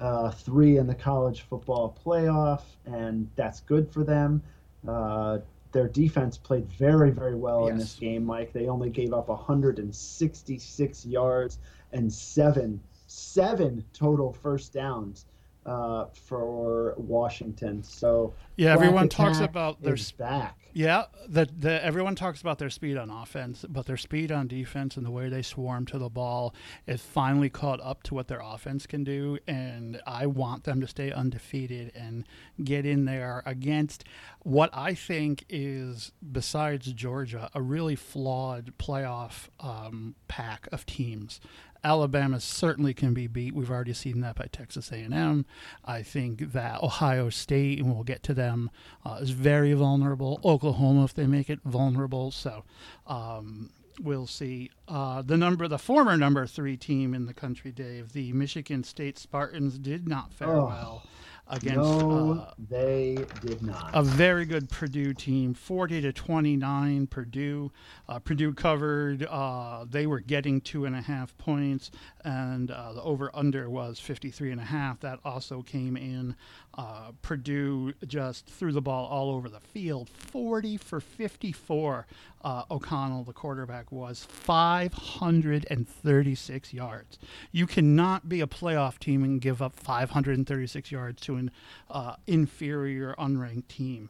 [0.00, 4.42] uh, three in the college football playoff, and that's good for them.
[4.86, 5.38] Uh,
[5.72, 8.52] their defense played very, very well in this game, Mike.
[8.52, 11.58] They only gave up 166 yards
[11.92, 15.26] and seven, seven total first downs
[15.64, 17.82] uh, for Washington.
[17.82, 20.58] So Yeah, everyone talks about their is back.
[20.74, 24.96] Yeah, the, the everyone talks about their speed on offense, but their speed on defense
[24.96, 26.54] and the way they swarm to the ball
[26.86, 29.38] is finally caught up to what their offense can do.
[29.46, 32.24] And I want them to stay undefeated and
[32.64, 34.04] get in there against
[34.40, 41.38] what I think is, besides Georgia, a really flawed playoff um, pack of teams.
[41.84, 43.54] Alabama certainly can be beat.
[43.54, 45.44] We've already seen that by Texas A&M.
[45.84, 48.70] I think that Ohio State, and we'll get to them,
[49.04, 50.40] uh, is very vulnerable.
[50.44, 52.64] Oklahoma, if they make it vulnerable, so
[53.06, 54.70] um, we'll see.
[54.88, 59.18] Uh, the number, the former number three team in the country, Dave, the Michigan State
[59.18, 61.02] Spartans, did not fare Oh, well
[61.52, 61.76] against.
[61.76, 63.90] no, uh, they did not.
[63.92, 67.06] a very good Purdue team, 40 to 29.
[67.06, 67.70] Purdue,
[68.08, 69.26] uh, Purdue covered.
[69.28, 71.90] Uh, they were getting two and a half points,
[72.24, 75.00] and uh, the over under was 53 and a half.
[75.00, 76.34] That also came in.
[76.74, 82.06] Uh, Purdue just threw the ball all over the field, 40 for 54.
[82.42, 87.18] Uh, O'Connell, the quarterback, was 536 yards.
[87.50, 91.50] You cannot be a playoff team and give up 536 yards to an
[91.90, 94.08] uh, inferior, unranked team.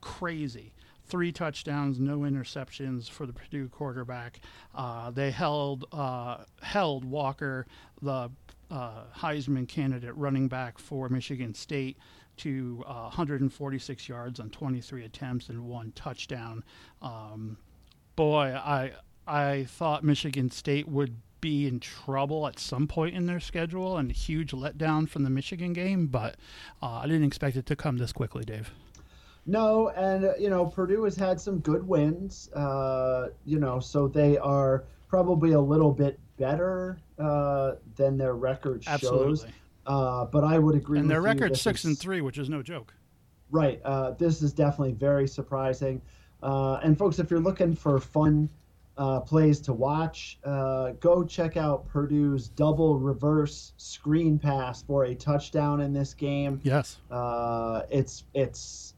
[0.00, 0.72] Crazy.
[1.06, 4.40] Three touchdowns, no interceptions for the Purdue quarterback.
[4.74, 7.66] Uh, they held uh, held Walker,
[8.00, 8.30] the
[8.72, 11.96] uh, Heisman candidate running back for Michigan State,
[12.38, 16.64] to uh, 146 yards on 23 attempts and one touchdown.
[17.00, 17.58] Um,
[18.16, 18.92] boy, I
[19.26, 24.10] I thought Michigan State would be in trouble at some point in their schedule and
[24.10, 26.36] a huge letdown from the Michigan game, but
[26.82, 28.72] uh, I didn't expect it to come this quickly, Dave.
[29.44, 32.48] No, and uh, you know Purdue has had some good wins.
[32.52, 38.82] Uh, you know, so they are probably a little bit better uh, than their record
[38.98, 39.46] shows.
[39.86, 40.98] Uh, but I would agree.
[40.98, 42.92] And their record six is- and three, which is no joke.
[43.50, 43.80] Right.
[43.84, 46.02] Uh, this is definitely very surprising.
[46.42, 48.48] Uh, and folks, if you're looking for fun
[48.96, 55.14] uh, plays to watch, uh, go check out Purdue's double reverse screen pass for a
[55.14, 56.60] touchdown in this game.
[56.64, 56.98] Yes.
[57.10, 58.91] Uh, it's it's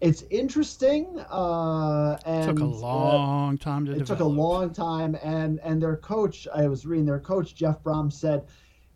[0.00, 1.18] it's interesting.
[1.30, 4.18] Uh, and took a uh, long time to it develop.
[4.18, 8.12] took a long time and and their coach i was reading their coach jeff Brohm
[8.12, 8.44] said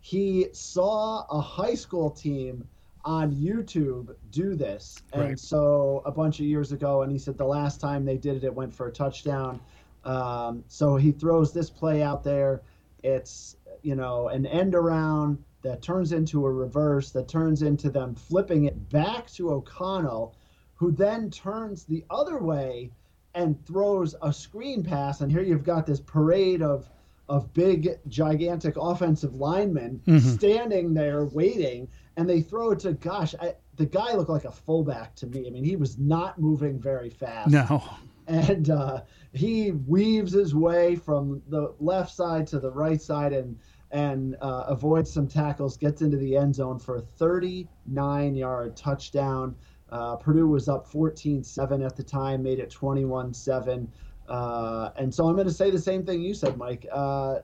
[0.01, 2.67] he saw a high school team
[3.05, 5.39] on youtube do this and Right.
[5.39, 8.45] so a bunch of years ago and he said the last time they did it
[8.45, 9.61] it went for a touchdown
[10.05, 12.63] um, so he throws this play out there
[13.03, 18.15] it's you know an end around that turns into a reverse that turns into them
[18.15, 20.37] flipping it back to o'connell
[20.83, 22.91] who then turns the other way
[23.37, 25.21] and throws a screen pass.
[25.21, 26.91] And here you've got this parade of
[27.29, 30.21] of big, gigantic offensive linemen Mhm.
[30.35, 34.51] standing there waiting, and they throw it to gosh, I, the guy looked like a
[34.51, 35.47] fullback to me.
[35.47, 37.81] I mean, he was not moving very fast No.
[38.27, 43.57] and uh, he weaves his way from the left side to the right side and
[43.93, 49.55] and uh, avoids some tackles, gets into the end zone for a 39 yard touchdown.
[49.93, 53.93] Uh, Purdue was up 14 7 at the time, made it 21 7.
[54.27, 56.87] Uh, and so I'm going to say the same thing you said, Mike.
[56.91, 57.41] Uh,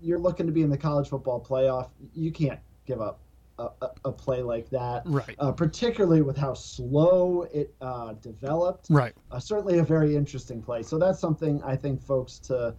[0.00, 1.90] you're looking to be in the college football playoff.
[2.12, 3.20] You can't give up
[3.58, 5.36] a, a, a play like that, Right.
[5.38, 9.14] uh, particularly with how slow it uh, developed Right.
[9.30, 10.82] uh, certainly a very interesting play.
[10.82, 12.74] So that's something I think folks to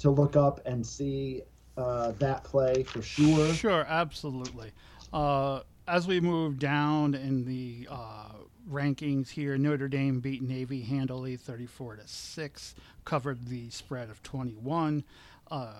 [0.00, 1.42] to look up and see
[1.76, 3.46] uh, that play for sure.
[3.54, 4.72] Sure, absolutely.
[5.12, 8.28] Uh, as we move down in the uh,
[8.70, 15.02] rankings here, Notre Dame beat Navy handily, 34 to six, covered the spread of 21.
[15.50, 15.72] Uh,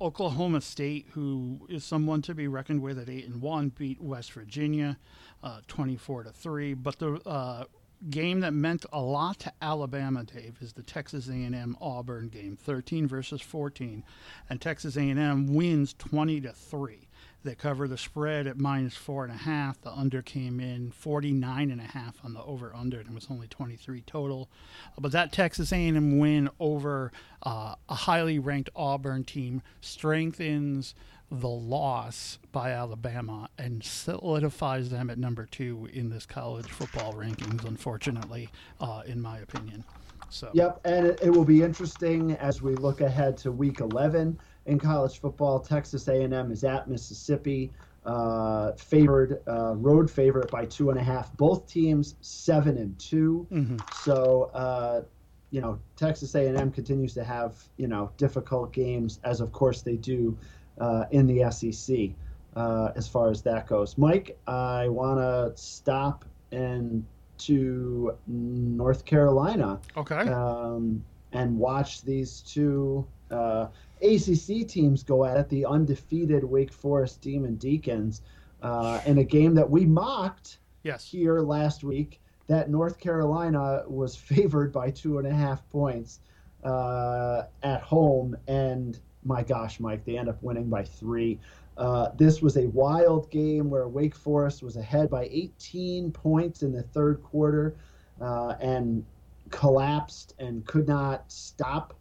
[0.00, 4.32] Oklahoma State, who is someone to be reckoned with at eight and one, beat West
[4.32, 4.96] Virginia,
[5.42, 6.74] uh, 24 to three.
[6.74, 7.64] But the uh,
[8.10, 13.08] game that meant a lot to Alabama, Dave, is the Texas A&M Auburn game, 13
[13.08, 14.04] versus 14,
[14.48, 17.08] and Texas A&M wins 20 to 3
[17.44, 19.80] that cover the spread at minus four and a half.
[19.80, 23.26] The under came in 49 and a half on the over under, and it was
[23.30, 24.48] only 23 total.
[24.96, 30.94] Uh, but that Texas A&M win over uh, a highly ranked Auburn team strengthens
[31.30, 37.64] the loss by Alabama and solidifies them at number two in this college football rankings.
[37.64, 38.50] Unfortunately,
[38.80, 39.84] uh, in my opinion.
[40.28, 40.50] So.
[40.52, 45.18] Yep, and it will be interesting as we look ahead to Week 11 in college
[45.20, 45.60] football.
[45.60, 47.70] Texas A&M is at Mississippi,
[48.04, 51.36] uh, favored uh, road favorite by two and a half.
[51.36, 53.80] Both teams seven and 2 Mhm.
[54.04, 55.02] So uh,
[55.50, 59.96] you know Texas A&M continues to have you know difficult games, as of course they
[59.96, 60.36] do
[60.80, 62.10] uh, in the SEC.
[62.54, 67.02] Uh, as far as that goes, Mike, I want to stop and
[67.38, 73.68] to North Carolina okay, um, and watch these two uh,
[74.02, 75.48] ACC teams go at it.
[75.48, 78.22] The undefeated Wake Forest Demon Deacons
[78.62, 82.20] uh, in a game that we mocked yes, here last week.
[82.48, 86.20] That North Carolina was favored by two and a half points
[86.64, 91.38] uh, at home, and my gosh, Mike, they end up winning by three.
[91.76, 96.72] Uh, this was a wild game where Wake Forest was ahead by 18 points in
[96.72, 97.76] the third quarter
[98.20, 99.04] uh, and
[99.50, 101.94] collapsed and could not stop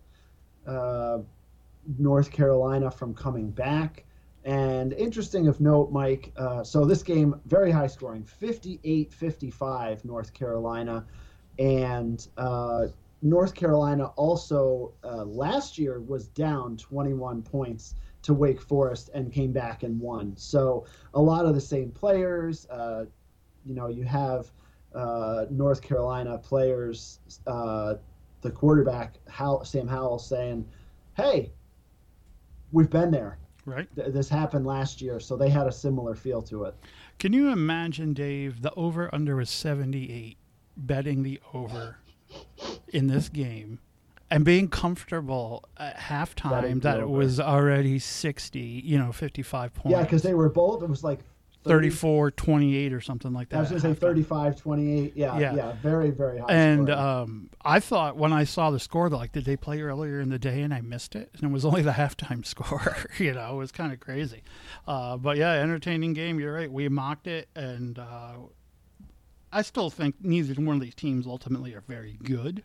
[0.67, 1.19] uh,
[1.97, 4.05] North Carolina from coming back.
[4.43, 10.33] And interesting of note, Mike, uh, so this game, very high scoring 58 55, North
[10.33, 11.05] Carolina.
[11.59, 12.87] And uh,
[13.21, 19.51] North Carolina also uh, last year was down 21 points to Wake Forest and came
[19.51, 20.35] back and won.
[20.37, 22.67] So a lot of the same players.
[22.69, 23.05] Uh,
[23.65, 24.51] you know, you have
[24.95, 27.95] uh, North Carolina players, uh,
[28.41, 29.15] the quarterback,
[29.63, 30.65] Sam Howell, saying,
[31.15, 31.51] hey,
[32.71, 33.37] we've been there.
[33.65, 33.87] right.
[33.95, 36.75] Th- This happened last year, so they had a similar feel to it.
[37.19, 38.61] Can you imagine, Dave?
[38.61, 40.37] The over under was 78,
[40.77, 41.97] betting the over
[42.91, 43.79] in this game
[44.29, 49.91] and being comfortable at halftime that it was already 60, you know, 55 points.
[49.95, 50.81] Yeah, because they were both.
[50.81, 51.19] It was like
[51.63, 53.57] 34 28 or something like that.
[53.57, 55.13] I was going to say 35 28.
[55.15, 56.47] Yeah, yeah, yeah, very, very high.
[56.49, 60.29] And um, I thought when I saw the score, like, did they play earlier in
[60.29, 61.29] the day and I missed it?
[61.35, 62.97] And it was only the halftime score.
[63.17, 64.43] you know, it was kind of crazy.
[64.87, 66.39] Uh, but yeah, entertaining game.
[66.39, 66.71] You're right.
[66.71, 68.33] We mocked it, and uh,
[69.51, 72.63] I still think neither one of these teams ultimately are very good.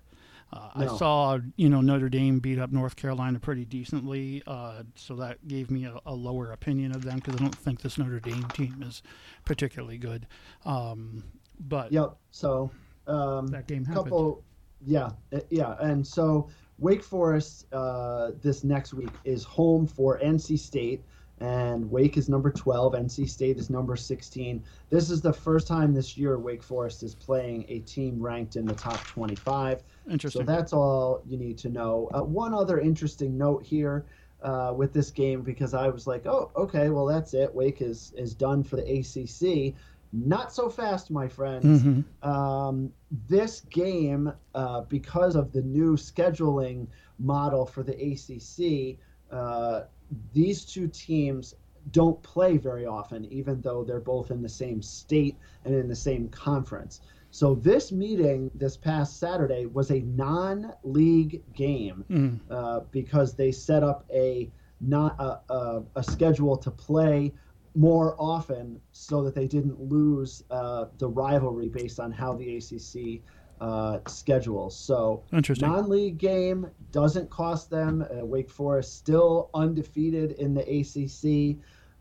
[0.53, 0.95] Uh, no.
[0.95, 5.47] I saw, you know, Notre Dame beat up North Carolina pretty decently, uh, so that
[5.49, 8.45] gave me a, a lower opinion of them because I don't think this Notre Dame
[8.55, 9.03] team is
[9.45, 10.27] particularly good.
[10.65, 11.25] Um,
[11.59, 12.17] but yep.
[12.31, 12.71] So
[13.07, 14.05] um, that game happened.
[14.05, 14.45] Couple,
[14.85, 20.59] yeah, uh, yeah, and so Wake Forest uh, this next week is home for NC
[20.59, 21.03] State
[21.41, 22.95] and Wake is number 12.
[22.95, 24.63] NC State is number 16.
[24.89, 28.65] This is the first time this year Wake Forest is playing a team ranked in
[28.65, 29.83] the top 25.
[30.11, 30.43] Interesting.
[30.43, 32.09] So that's all you need to know.
[32.15, 34.07] Uh, one other interesting note here
[34.43, 37.55] uh, with this game because I was like, oh, okay, well that's it.
[37.55, 39.75] Wake is is done for the ACC.
[40.13, 41.83] Not so fast, my friends.
[41.83, 42.29] Mm-hmm.
[42.29, 42.93] Um,
[43.29, 46.87] this game, uh, because of the new scheduling
[47.19, 48.99] model for the ACC,
[49.31, 49.85] uh,
[50.33, 51.55] these two teams
[51.91, 55.97] don't play very often, even though they're both in the same state and in the
[55.97, 57.01] same conference.
[57.37, 62.41] So this meeting this past Saturday was a non-league game mm.
[62.51, 67.35] uh, because they set up a not a, a, a, schedule to play
[67.75, 73.21] more often so that they didn't lose uh, the rivalry based on how the ACC
[73.61, 74.75] uh, schedules.
[74.75, 75.23] So
[75.61, 78.01] non-league game doesn't cost them.
[78.03, 81.59] Uh, Wake Forest still undefeated in the ACC.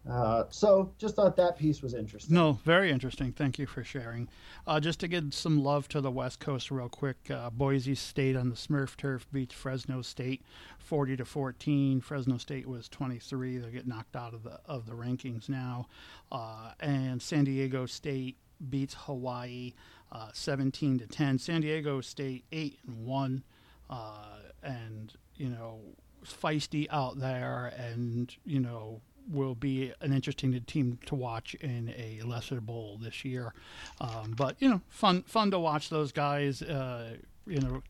[0.09, 2.35] Uh, so just thought that piece was interesting.
[2.35, 3.31] No, very interesting.
[3.31, 4.29] Thank you for sharing.
[4.67, 8.35] Uh, just to give some love to the West Coast real quick, uh, Boise State
[8.35, 10.43] on the Smurf turf beats Fresno State
[10.77, 12.01] 40 to 14.
[12.01, 13.57] Fresno State was 23.
[13.57, 15.87] They get knocked out of the of the rankings now.
[16.31, 18.37] Uh, and San Diego State
[18.69, 19.73] beats Hawaii
[20.11, 21.39] uh, 17 to 10.
[21.39, 23.43] San Diego State 8 and 1
[23.89, 24.13] uh,
[24.63, 25.79] and you know
[26.25, 32.21] feisty out there and you know will be an interesting team to watch in a
[32.25, 33.53] lesser bowl this year.
[33.99, 36.61] Um, but you know, fun fun to watch those guys.
[36.61, 37.15] Uh,
[37.47, 37.81] you know,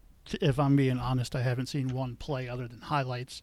[0.42, 3.42] if I'm being honest, I haven't seen one play other than highlights,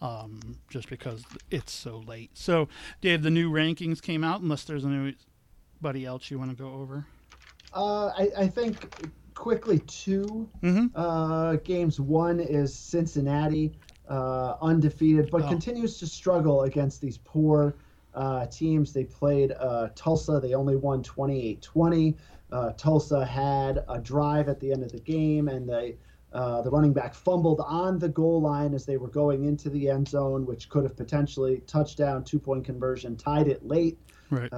[0.00, 2.30] um, just because it's so late.
[2.34, 2.68] So,
[3.00, 4.40] Dave, the new rankings came out.
[4.40, 7.06] Unless there's anybody else you want to go over.
[7.72, 10.86] Uh, I, I, think quickly 2 mm-hmm.
[10.94, 11.98] uh, games.
[11.98, 13.72] One is Cincinnati,
[14.08, 15.48] uh, undefeated, but oh.
[15.48, 17.74] continues to struggle against these poor
[18.14, 18.92] uh, teams.
[18.92, 20.40] They played uh, Tulsa.
[20.40, 22.16] They only won 28 20.
[22.52, 25.96] Uh, Tulsa had a drive at the end of the game, and they.
[26.32, 30.08] the running back fumbled on the goal line as they were going into the end
[30.08, 33.98] zone, which could have potentially touchdown, two point conversion, tied it late.
[34.30, 34.50] Right.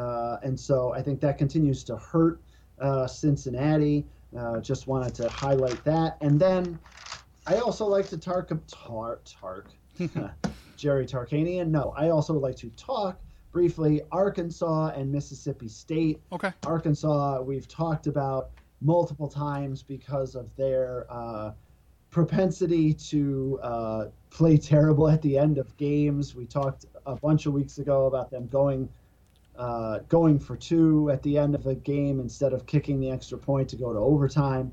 [0.42, 2.40] and so I think that continues to hurt
[2.80, 4.06] uh, Cincinnati.
[4.36, 6.16] Uh, just wanted to highlight that.
[6.20, 6.78] And then
[7.46, 9.70] I also like to talk tar, Tark,
[10.76, 11.68] Jerry Tarkanian.
[11.68, 13.20] No, I also like to talk
[13.52, 16.20] briefly Arkansas and Mississippi State.
[16.32, 16.52] Okay.
[16.64, 21.52] Arkansas, we've talked about multiple times because of their uh,
[22.10, 26.34] propensity to uh, play terrible at the end of games.
[26.34, 28.88] We talked a bunch of weeks ago about them going
[29.56, 33.38] uh, going for two at the end of the game instead of kicking the extra
[33.38, 34.70] point to go to overtime.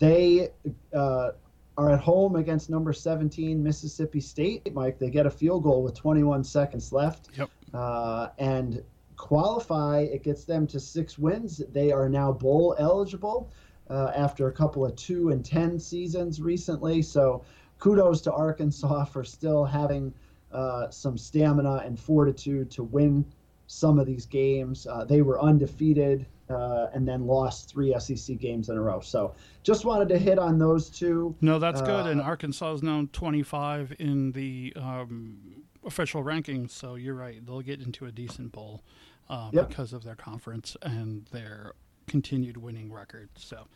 [0.00, 0.48] They
[0.94, 1.32] uh,
[1.76, 4.72] are at home against number 17 Mississippi State.
[4.74, 7.28] Mike, they get a field goal with 21 seconds left.
[7.36, 7.50] Yep.
[7.72, 8.82] Uh, and
[9.16, 10.00] qualify.
[10.00, 11.58] It gets them to six wins.
[11.72, 13.52] They are now bowl eligible
[13.90, 17.02] uh, after a couple of two and ten seasons recently.
[17.02, 17.44] So
[17.78, 20.14] kudos to Arkansas for still having
[20.52, 23.24] uh, some stamina and fortitude to win
[23.66, 24.86] some of these games.
[24.86, 29.00] Uh, they were undefeated uh, and then lost three SEC games in a row.
[29.00, 31.34] So just wanted to hit on those two.
[31.40, 32.06] No, that's good.
[32.06, 36.70] And uh, Arkansas is now 25 in the um, official rankings.
[36.70, 37.44] So you're right.
[37.44, 38.82] They'll get into a decent bowl
[39.28, 39.68] uh, yep.
[39.68, 41.72] because of their conference and their
[42.06, 43.30] continued winning record.
[43.36, 43.66] So.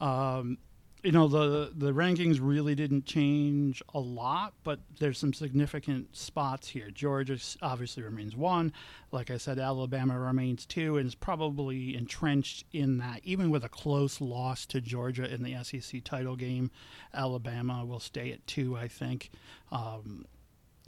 [0.00, 0.58] Um,
[1.06, 6.66] you know the the rankings really didn't change a lot, but there's some significant spots
[6.66, 6.90] here.
[6.90, 8.72] Georgia obviously remains one.
[9.12, 13.20] Like I said, Alabama remains two, and is probably entrenched in that.
[13.22, 16.72] Even with a close loss to Georgia in the SEC title game,
[17.14, 19.30] Alabama will stay at two, I think,
[19.70, 20.24] um,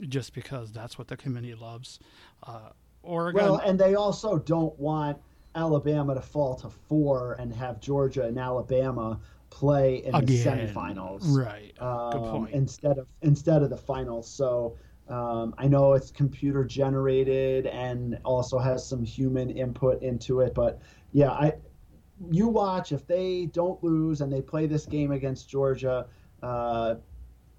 [0.01, 1.97] just because that's what the committee loves.
[2.43, 2.71] Uh,
[3.03, 3.41] Oregon.
[3.41, 5.17] Well, and they also don't want
[5.55, 9.17] Alabama to fall to four and have Georgia and Alabama
[9.49, 10.25] play in Again.
[10.25, 10.43] the
[10.73, 11.73] semifinals, right?
[11.81, 12.53] Um, Good point.
[12.53, 14.77] Instead of instead of the finals, so
[15.09, 20.79] Um, I know it's computer generated and also has some human input into it, but
[21.13, 21.53] yeah, I
[22.31, 26.05] you watch if they don't lose and they play this game against Georgia.
[26.43, 26.95] Uh,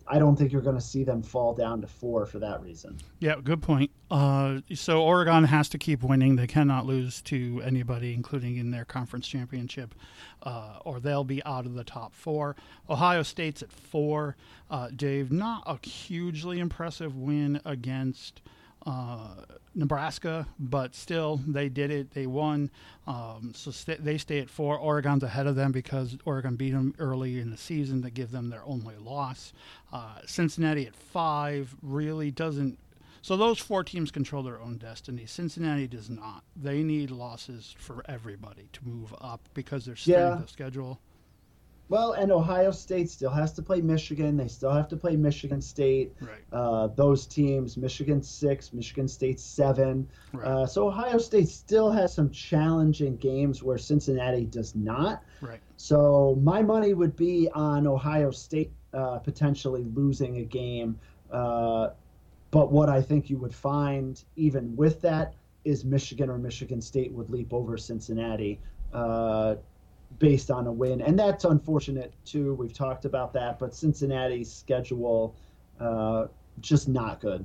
[0.07, 2.97] I don't think you're going to see them fall down to four for that reason.
[3.21, 3.91] Yeah, good point.
[4.11, 8.85] Uh, so Oregon has to keep winning; they cannot lose to anybody, including in their
[8.85, 9.95] conference championship,
[10.43, 12.57] uh, or they'll be out of the top four.
[12.89, 14.37] Ohio State's at four.
[14.71, 18.41] Uh, Dave, not a hugely impressive win against
[18.87, 19.29] uh,
[19.75, 22.11] Nebraska, but still they did it.
[22.13, 22.71] They won,
[23.07, 24.77] um, so st- they stay at four.
[24.79, 28.51] Oregon's ahead of them because Oregon beat them early in the season to give them
[28.51, 29.53] their only loss.
[29.93, 32.79] Uh, Cincinnati at five really doesn't.
[33.23, 35.27] So those four teams control their own destiny.
[35.27, 36.43] Cincinnati does not.
[36.57, 40.43] They need losses for everybody to move up because they're strength yeah.
[40.43, 41.01] of schedule.
[41.91, 44.37] Well, and Ohio State still has to play Michigan.
[44.37, 46.15] They still have to play Michigan State.
[46.21, 46.39] Right.
[46.53, 50.09] Uh, those teams, Michigan six, Michigan State seven.
[50.33, 50.47] Right.
[50.47, 55.25] Uh, so Ohio State still has some challenging games where Cincinnati does not.
[55.41, 55.59] Right.
[55.77, 60.97] So my money would be on Ohio State uh, potentially losing a game.
[62.51, 65.35] But what I think you would find, even with that,
[65.65, 68.59] is Michigan or Michigan State would leap over Cincinnati.
[68.93, 69.57] Uh,
[70.19, 72.55] based on a win, and that's unfortunate too.
[72.55, 75.37] We've talked about that, but Cincinnati's schedule
[75.79, 76.27] uh,
[76.61, 77.45] just not good.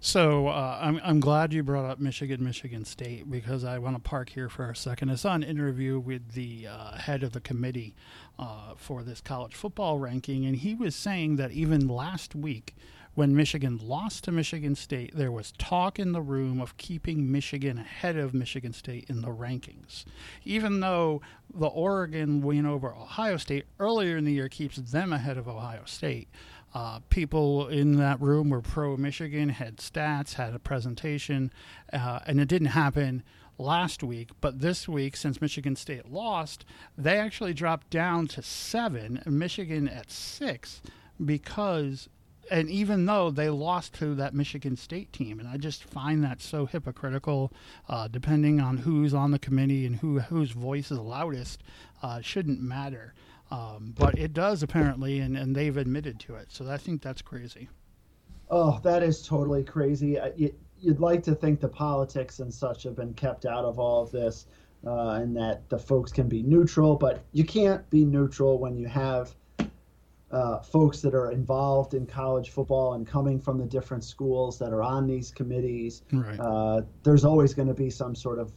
[0.00, 4.00] So uh, I'm I'm glad you brought up Michigan, Michigan State because I want to
[4.00, 5.10] park here for a second.
[5.10, 7.94] I saw an interview with the uh, head of the committee
[8.38, 12.76] uh, for this college football ranking, and he was saying that even last week
[13.14, 17.78] when Michigan lost to Michigan State, there was talk in the room of keeping Michigan
[17.78, 20.04] ahead of Michigan State in the rankings.
[20.44, 21.20] Even though
[21.52, 25.82] the Oregon win over Ohio State earlier in the year keeps them ahead of Ohio
[25.84, 26.28] State.
[26.74, 31.50] Uh, people in that room were pro Michigan, had stats, had a presentation,
[31.92, 33.22] uh, and it didn't happen
[33.56, 34.30] last week.
[34.40, 36.64] But this week, since Michigan State lost,
[36.96, 40.82] they actually dropped down to seven, Michigan at six,
[41.24, 42.08] because
[42.50, 46.40] and even though they lost to that Michigan State team, and I just find that
[46.40, 47.52] so hypocritical.
[47.88, 51.62] Uh, depending on who's on the committee and who whose voice is loudest,
[52.02, 53.14] uh, shouldn't matter.
[53.50, 56.52] Um, but it does apparently, and, and they've admitted to it.
[56.52, 57.68] So I think that's crazy.
[58.50, 60.18] Oh, that is totally crazy.
[60.36, 64.02] You, would like to think the politics and such have been kept out of all
[64.02, 64.46] of this,
[64.86, 68.86] uh, and that the folks can be neutral, but you can't be neutral when you
[68.86, 69.34] have
[70.30, 74.72] uh, folks that are involved in college football and coming from the different schools that
[74.72, 76.02] are on these committees.
[76.12, 76.38] Right.
[76.38, 78.52] Uh, there's always going to be some sort of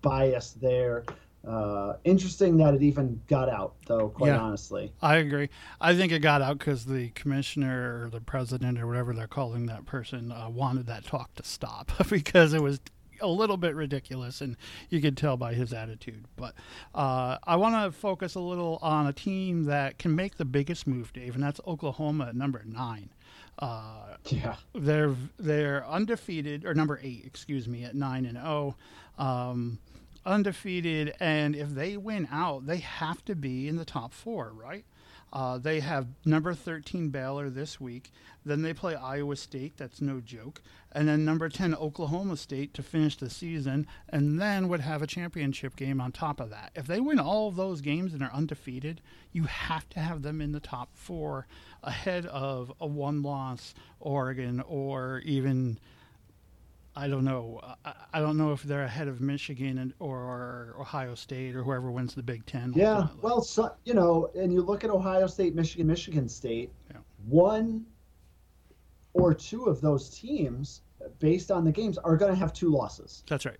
[0.00, 1.04] bias there.
[1.46, 4.08] Uh, interesting that it even got out, though.
[4.08, 5.48] Quite yeah, honestly, I agree.
[5.80, 9.66] I think it got out because the commissioner or the president or whatever they're calling
[9.66, 12.80] that person uh, wanted that talk to stop because it was
[13.20, 14.56] a little bit ridiculous, and
[14.90, 16.24] you can tell by his attitude.
[16.36, 16.54] But
[16.94, 20.86] uh, I want to focus a little on a team that can make the biggest
[20.86, 23.10] move, Dave, and that's Oklahoma at number nine.
[23.58, 28.76] Uh, yeah, they're they're undefeated, or number eight, excuse me, at nine and zero.
[29.18, 29.24] Oh.
[29.24, 29.78] Um,
[30.24, 34.84] undefeated, and if they win out, they have to be in the top four, right?
[35.32, 38.10] Uh, they have number 13 Baylor this week.
[38.44, 39.76] Then they play Iowa State.
[39.76, 40.62] That's no joke.
[40.92, 43.86] And then number 10 Oklahoma State to finish the season.
[44.08, 46.70] And then would have a championship game on top of that.
[46.74, 49.02] If they win all of those games and are undefeated,
[49.32, 51.46] you have to have them in the top four
[51.82, 55.78] ahead of a one loss Oregon or even
[56.98, 57.60] I don't know.
[58.12, 62.24] I, don't know if they're ahead of Michigan or Ohio State or whoever wins the
[62.24, 62.72] Big Ten.
[62.74, 66.72] Yeah, well, so, you know, and you look at Ohio State, Michigan, Michigan State.
[66.90, 66.96] Yeah.
[67.28, 67.86] One
[69.12, 70.82] or two of those teams,
[71.20, 73.22] based on the games, are going to have two losses.
[73.28, 73.58] That's right.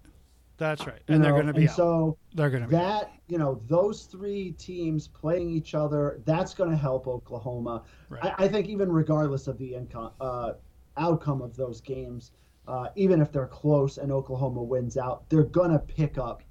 [0.57, 2.19] That's right, and you they're going to be so.
[2.35, 6.21] They're going to that you know those three teams playing each other.
[6.25, 7.85] That's going to help Oklahoma.
[8.09, 8.25] Right.
[8.25, 10.55] I, I, think even regardless of the income, uh,
[10.97, 12.33] outcome of those games,
[12.69, 16.43] uh, even if they're close and Oklahoma wins out, they're going to pick up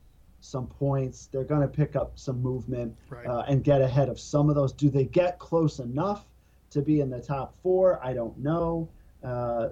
[0.41, 1.28] some points.
[1.28, 3.28] They're going to pick up some movement right.
[3.28, 4.74] uh, and get ahead of some of those.
[4.74, 6.26] Do they get close enough
[6.72, 8.03] to be in the top four?
[8.03, 8.89] I don't know.
[9.24, 9.70] Uh,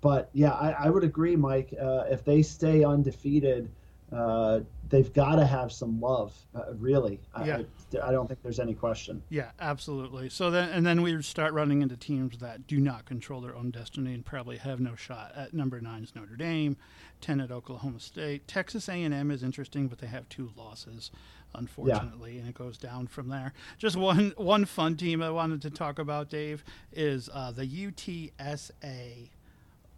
[0.00, 1.74] but yeah, I, I, would agree, Mike.
[1.80, 3.68] Uh, if they stay undefeated,
[4.12, 7.20] uh, they've got to have some love, uh, really.
[7.44, 7.62] Yeah.
[7.94, 9.22] I, I, don't think there's any question.
[9.28, 10.28] Yeah, absolutely.
[10.28, 13.70] So then, and then we start running into teams that do not control their own
[13.70, 15.32] destiny and probably have no shot.
[15.36, 16.76] At number nine is Notre Dame,
[17.20, 18.46] ten at Oklahoma State.
[18.46, 21.10] Texas A&M is interesting, but they have two losses,
[21.54, 22.40] unfortunately, yeah.
[22.40, 23.52] and it goes down from there.
[23.78, 29.30] Just one one fun team I wanted to talk about, Dave, is uh, the UTSA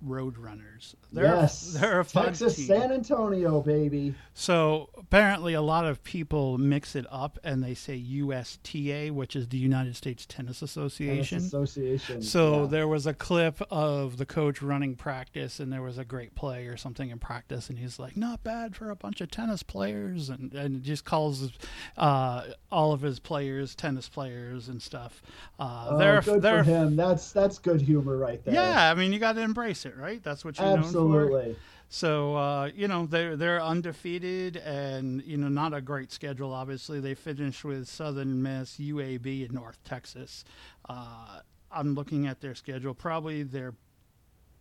[0.04, 0.94] Roadrunners.
[1.12, 2.66] They're yes, a, they're a Texas team.
[2.66, 4.14] San Antonio, baby.
[4.34, 9.48] So apparently, a lot of people mix it up and they say USTA, which is
[9.48, 11.38] the United States Tennis Association.
[11.38, 12.22] Tennis Association.
[12.22, 12.66] So yeah.
[12.68, 16.66] there was a clip of the coach running practice, and there was a great play
[16.66, 20.28] or something in practice, and he's like, "Not bad for a bunch of tennis players,"
[20.28, 21.50] and and just calls
[21.96, 25.22] uh, all of his players tennis players and stuff.
[25.58, 26.96] Uh, oh, they're, good they're, for him.
[26.96, 28.54] That's that's good humor right there.
[28.54, 30.22] Yeah, I mean, you got to embrace it, right?
[30.22, 31.44] That's what you're Absolutely.
[31.44, 31.60] known for.
[31.88, 36.52] So uh, you know they're they're undefeated and you know not a great schedule.
[36.52, 40.44] Obviously, they finished with Southern Miss, UAB, and North Texas.
[40.88, 42.94] Uh, I'm looking at their schedule.
[42.94, 43.74] Probably their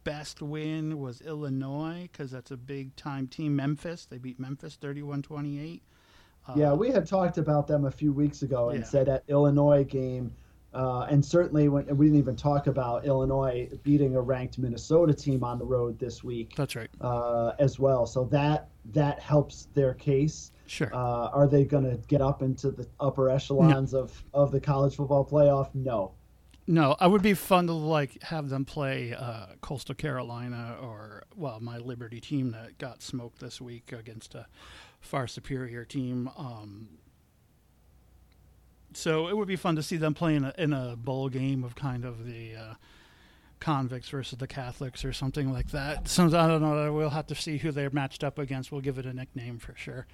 [0.03, 3.55] best win was Illinois because that's a big time team.
[3.55, 5.81] Memphis, they beat Memphis 31-28.
[6.47, 8.85] Uh, yeah, we had talked about them a few weeks ago and yeah.
[8.85, 10.31] said that Illinois game
[10.75, 15.43] uh, and certainly, when we didn't even talk about Illinois beating a ranked Minnesota team
[15.43, 16.53] on the road this week.
[16.55, 16.89] That's right.
[16.99, 20.51] Uh, as well, so that that helps their case.
[20.67, 20.93] Sure.
[20.93, 23.99] Uh, are they going to get up into the upper echelons no.
[23.99, 25.69] of of the college football playoff?
[25.73, 26.11] No.
[26.67, 31.59] No, I would be fun to like have them play uh, Coastal Carolina or well,
[31.59, 34.47] my Liberty team that got smoked this week against a
[34.99, 36.29] far superior team.
[36.37, 36.89] Um,
[38.95, 41.63] so it would be fun to see them play in a, in a bowl game
[41.63, 42.73] of kind of the uh,
[43.59, 46.07] convicts versus the Catholics or something like that.
[46.07, 46.93] So I don't know.
[46.93, 48.71] We'll have to see who they're matched up against.
[48.71, 50.07] We'll give it a nickname for sure.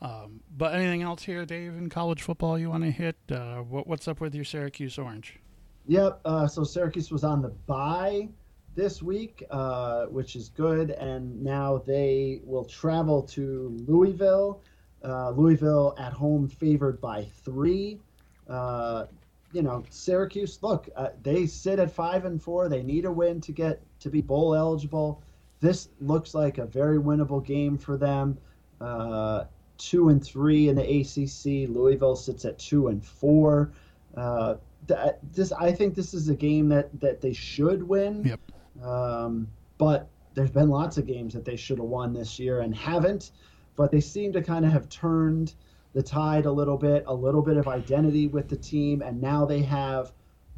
[0.00, 3.16] Um, but anything else here, Dave, in college football you want to hit?
[3.30, 5.38] Uh, what, what's up with your Syracuse Orange?
[5.86, 6.20] Yep.
[6.24, 8.28] Uh, so Syracuse was on the bye
[8.74, 14.62] this week, uh, which is good, and now they will travel to Louisville.
[15.04, 18.00] Uh, Louisville at home, favored by three.
[18.48, 19.06] Uh,
[19.52, 20.58] you know, Syracuse.
[20.62, 22.68] Look, uh, they sit at five and four.
[22.68, 25.22] They need a win to get to be bowl eligible.
[25.60, 28.38] This looks like a very winnable game for them.
[28.80, 29.44] Uh,
[29.78, 31.68] two and three in the ACC.
[31.68, 33.72] Louisville sits at two and four.
[34.16, 38.24] Uh, th- this, I think, this is a game that that they should win.
[38.24, 38.40] Yep.
[38.84, 42.74] Um, but there's been lots of games that they should have won this year and
[42.74, 43.32] haven't.
[43.76, 45.54] But they seem to kind of have turned
[45.94, 49.44] the tide a little bit, a little bit of identity with the team, and now
[49.44, 50.12] they have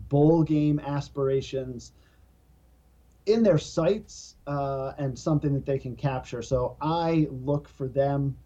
[0.09, 1.93] bowl game aspirations
[3.26, 6.43] in their sights uh, and something that they can capture.
[6.43, 8.37] So I look for them,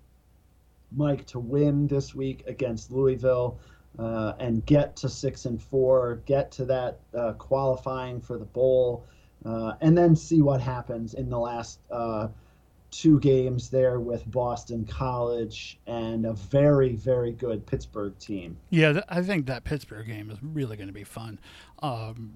[0.94, 3.58] Mike, to win this week against Louisville.
[3.96, 9.06] Uh, and get to six and four, get to that uh, qualifying for the bowl,
[9.44, 12.26] uh, and then see what happens in the last uh,
[12.94, 18.56] two games there with Boston College and a very, very good Pittsburgh team.
[18.70, 21.40] Yeah, I think that Pittsburgh game is really going to be fun.
[21.80, 22.34] Um,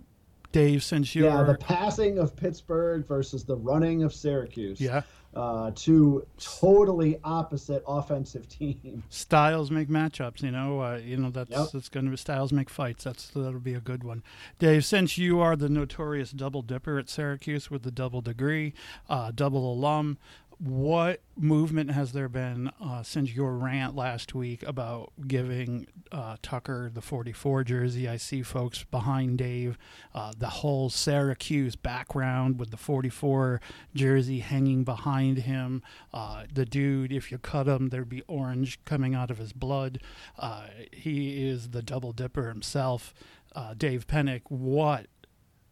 [0.51, 4.81] Dave, since you yeah, the passing of Pittsburgh versus the running of Syracuse.
[4.81, 5.03] Yeah.
[5.37, 9.05] Uh, two totally opposite offensive teams.
[9.11, 10.81] Styles make matchups, you know.
[10.81, 11.69] Uh, you know that's yep.
[11.73, 13.05] that's going to be styles make fights.
[13.05, 14.23] That's that'll be a good one.
[14.59, 18.73] Dave, since you are the notorious double dipper at Syracuse with the double degree,
[19.11, 20.17] uh, double alum,
[20.59, 26.91] what movement has there been uh, since your rant last week about giving uh, Tucker
[26.93, 28.09] the 44 jersey?
[28.09, 29.79] I see folks behind Dave,
[30.15, 33.61] uh, the whole Syracuse background with the 44
[33.95, 35.81] jersey hanging behind him.
[36.13, 40.01] Uh, the dude, if you cut him, there'd be orange coming out of his blood.
[40.37, 43.15] Uh, he is the double dipper himself.
[43.55, 45.07] Uh, Dave Pennick, what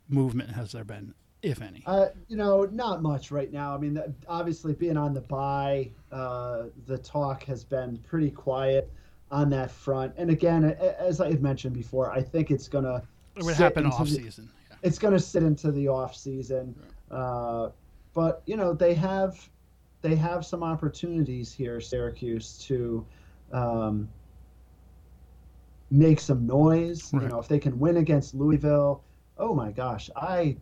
[0.09, 1.83] movement has there been if any?
[1.87, 3.75] Uh, you know, not much right now.
[3.75, 8.91] I mean, obviously, being on the bye, uh, the talk has been pretty quiet
[9.31, 10.15] on that front.
[10.17, 13.03] And again, as I had mentioned before, I think it's gonna.
[13.37, 14.49] It would happen off season.
[14.71, 14.77] Yeah.
[14.83, 16.75] It's gonna sit into the off season,
[17.11, 17.19] right.
[17.19, 17.71] uh,
[18.15, 19.49] but you know they have
[20.03, 23.05] they have some opportunities here, Syracuse, to.
[23.53, 24.09] Um,
[25.91, 27.13] make some noise.
[27.13, 27.23] Right.
[27.23, 29.05] You know, if they can win against Louisville,
[29.39, 30.57] oh my gosh, I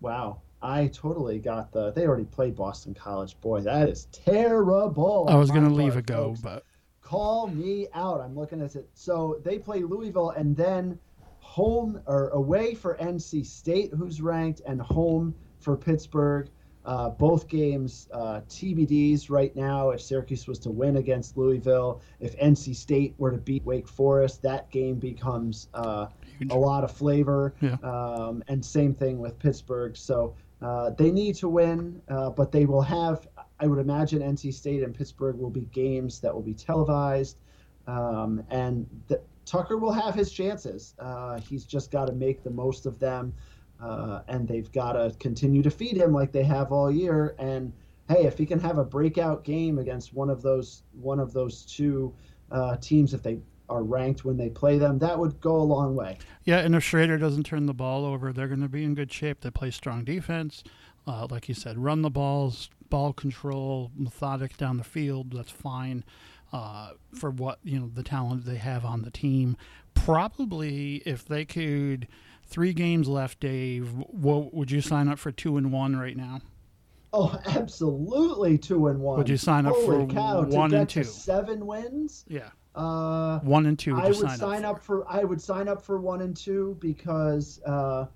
[0.00, 0.42] Wow.
[0.62, 1.92] I totally got the.
[1.92, 3.40] They already played Boston College.
[3.40, 5.26] Boy, that is terrible.
[5.28, 6.64] I was going to leave it go, but.
[7.00, 8.20] Call me out.
[8.20, 8.88] I'm looking at it.
[8.94, 10.98] So they play Louisville and then
[11.38, 16.48] home or away for NC State, who's ranked, and home for Pittsburgh.
[16.84, 19.90] Uh, both games uh, TBDs right now.
[19.90, 24.42] If Syracuse was to win against Louisville, if NC State were to beat Wake Forest,
[24.42, 26.06] that game becomes uh,
[26.50, 27.54] a lot of flavor.
[27.60, 27.76] Yeah.
[27.82, 29.94] Um, and same thing with Pittsburgh.
[29.94, 33.28] So uh, they need to win, uh, but they will have.
[33.58, 37.40] I would imagine NC State and Pittsburgh will be games that will be televised,
[37.86, 40.94] um, and the, Tucker will have his chances.
[40.98, 43.34] Uh, he's just got to make the most of them.
[43.82, 47.34] Uh, and they've got to continue to feed him like they have all year.
[47.38, 47.72] And
[48.08, 51.62] hey, if he can have a breakout game against one of those one of those
[51.62, 52.14] two
[52.50, 55.94] uh, teams, if they are ranked when they play them, that would go a long
[55.94, 56.18] way.
[56.44, 59.12] Yeah, and if Shrader doesn't turn the ball over, they're going to be in good
[59.12, 59.40] shape.
[59.40, 60.64] They play strong defense,
[61.06, 65.32] uh, like you said, run the balls, ball control, methodic down the field.
[65.32, 66.04] That's fine
[66.52, 69.56] uh, for what you know the talent they have on the team.
[69.94, 72.08] Probably, if they could,
[72.50, 73.92] three games left, Dave.
[73.94, 76.40] What would you sign up for two and one right now?
[77.12, 79.18] Oh, absolutely, two and one.
[79.18, 81.04] Would you sign up Holy for cow, one and two?
[81.04, 82.24] Seven wins.
[82.28, 83.94] Yeah, Uh, one and two.
[83.94, 85.04] Would I would sign, sign up for?
[85.10, 88.06] I would sign up for one and two because uh,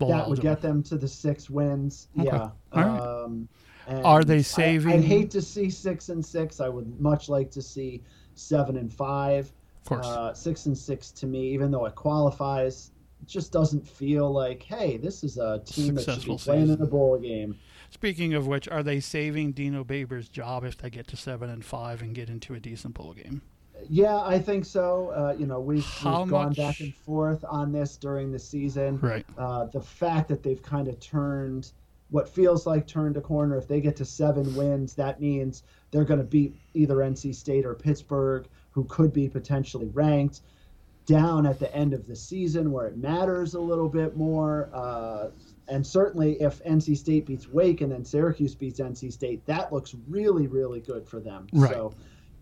[0.00, 2.08] that would get them to the six wins.
[2.18, 2.26] Okay.
[2.26, 2.50] Yeah.
[2.74, 3.00] Right.
[3.00, 3.48] Um,
[3.88, 6.60] Are they saving- I'd hate to see six and six.
[6.60, 8.02] I would much like to see
[8.34, 9.50] seven and five.
[9.82, 10.06] Of course.
[10.06, 12.90] Uh, six and six to me, even though it qualifies,
[13.26, 16.80] just doesn't feel like, hey, this is a team that should Successful be playing in
[16.80, 17.56] a bowl game.
[17.90, 21.64] Speaking of which, are they saving Dino Babers' job if they get to seven and
[21.64, 23.42] five and get into a decent bowl game?
[23.88, 25.08] Yeah, I think so.
[25.08, 28.98] Uh, you know, we've, we've gone much- back and forth on this during the season.
[29.00, 29.26] Right.
[29.38, 31.72] Uh, the fact that they've kind of turned
[32.10, 33.56] what feels like turned a corner.
[33.56, 37.64] If they get to seven wins, that means they're going to beat either NC State
[37.64, 40.40] or Pittsburgh, who could be potentially ranked.
[41.06, 45.30] Down at the end of the season, where it matters a little bit more, uh,
[45.68, 49.94] and certainly if NC State beats Wake and then Syracuse beats NC State, that looks
[50.08, 51.46] really, really good for them.
[51.52, 51.72] Right.
[51.72, 51.92] So,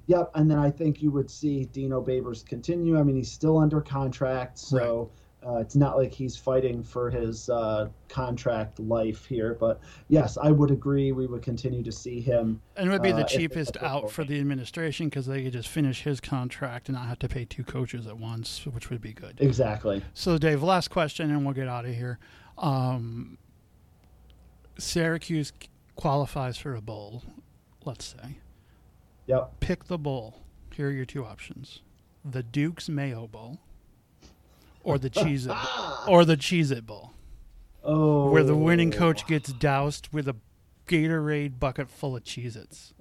[0.07, 0.31] yep.
[0.35, 2.99] And then I think you would see Dino Babers continue.
[2.99, 5.11] I mean, he's still under contract, so
[5.49, 9.57] uh, it's not like he's fighting for his uh, contract life here.
[9.59, 11.12] But yes, I would agree.
[11.12, 12.61] We would continue to see him.
[12.76, 15.55] And it would be Uh, the they cheapest out for the administration because they could
[15.55, 19.01] just finish his contract and not have to pay two coaches at once, which would
[19.01, 19.40] be good.
[19.40, 20.03] Exactly.
[20.12, 22.18] So, Dave, last question, and we'll get out of here.
[22.59, 23.38] Um,
[24.76, 25.53] Syracuse
[25.96, 27.22] qualifies for a bowl,
[27.84, 28.38] let's say.
[29.26, 29.61] Yep.
[29.61, 30.42] Pick the bowl.
[30.74, 31.80] Here are your two options:
[32.24, 33.59] the Duke's Mayo Bowl,
[34.89, 37.12] or the Cheez It, or the Cheez It Bowl,
[37.84, 38.30] Oh.
[38.30, 38.99] where the winning oh.
[38.99, 40.36] coach gets doused with a
[40.86, 42.95] Gatorade bucket full of Cheez-Its.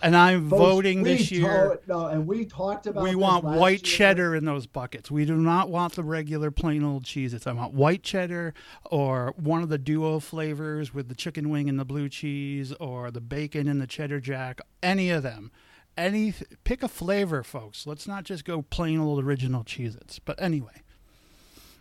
[0.00, 1.80] And I'm Folks, voting this year.
[1.84, 3.02] to- no, uh, and we talked about.
[3.02, 3.96] We want white year.
[3.96, 5.10] cheddar in those buckets.
[5.10, 7.34] We do not want the regular plain old cheese.
[7.34, 11.68] It's I want white cheddar or one of the duo flavors with the chicken wing
[11.68, 14.60] and the blue cheese or the bacon and the cheddar jack.
[14.84, 15.50] Any of them.
[15.98, 16.32] Any
[16.62, 17.84] pick a flavor, folks.
[17.86, 20.20] Let's not just go plain old original Cheez-Its.
[20.20, 20.82] But anyway,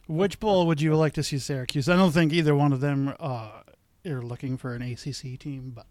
[0.07, 1.87] which bowl would you like to see Syracuse?
[1.87, 3.61] I don't think either one of them uh,
[4.07, 5.85] are looking for an ACC team, but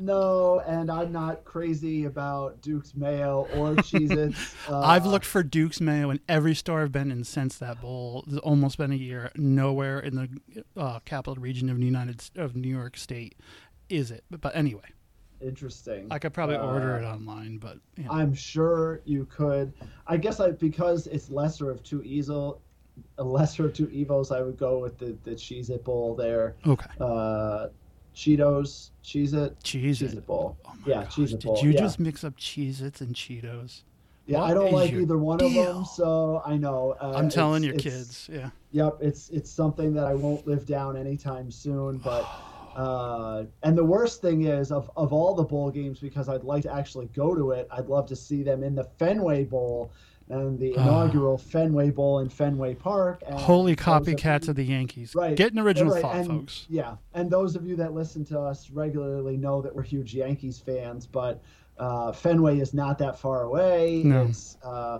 [0.00, 4.56] No, and I'm not crazy about Duke's Mayo or Cheez-Its.
[4.68, 8.24] Uh, I've looked for Duke's Mayo in every store I've been in since that bowl.
[8.26, 9.30] It's almost been a year.
[9.36, 10.28] Nowhere in the
[10.76, 13.36] uh, capital region of the United of New York State
[13.88, 14.24] is it.
[14.28, 14.90] But, but anyway,
[15.40, 16.06] Interesting.
[16.10, 17.58] I could probably order Uh, it online.
[17.58, 18.10] But you know.
[18.10, 19.72] I'm sure you could.
[20.06, 22.60] I guess I because it's lesser of two easel,
[23.18, 24.32] lesser of two evils.
[24.32, 26.56] I would go with the the Cheez It Bowl there.
[26.66, 27.68] okay, Uh,
[28.14, 30.26] Cheetos, Cheez It, Cheez It.
[30.26, 30.56] Bowl.
[30.66, 31.78] Oh Yeah, Cheez It Did you yeah.
[31.80, 33.82] just mix up Cheez Its and Cheetos?
[34.26, 36.96] yeah, what I don't like either one of them, so I know.
[37.00, 38.28] Uh, I'm telling your kids.
[38.30, 38.50] Yeah.
[38.72, 41.98] Yep, it's it's something that I won't live down anytime soon.
[41.98, 42.26] But
[42.78, 46.62] uh, and the worst thing is of of all the bowl games because I'd like
[46.62, 47.66] to actually go to it.
[47.72, 49.90] I'd love to see them in the Fenway Bowl
[50.30, 50.82] and the Ah.
[50.82, 53.22] inaugural Fenway Bowl in Fenway Park.
[53.26, 55.14] And Holy copycats you- of the Yankees.
[55.16, 55.34] Right.
[55.36, 56.66] Get an original right, thought, and- folks.
[56.68, 60.58] Yeah, and those of you that listen to us regularly know that we're huge Yankees
[60.58, 61.40] fans, but
[61.78, 64.02] uh, Fenway is not that far away.
[64.04, 64.22] No.
[64.24, 64.98] It's uh,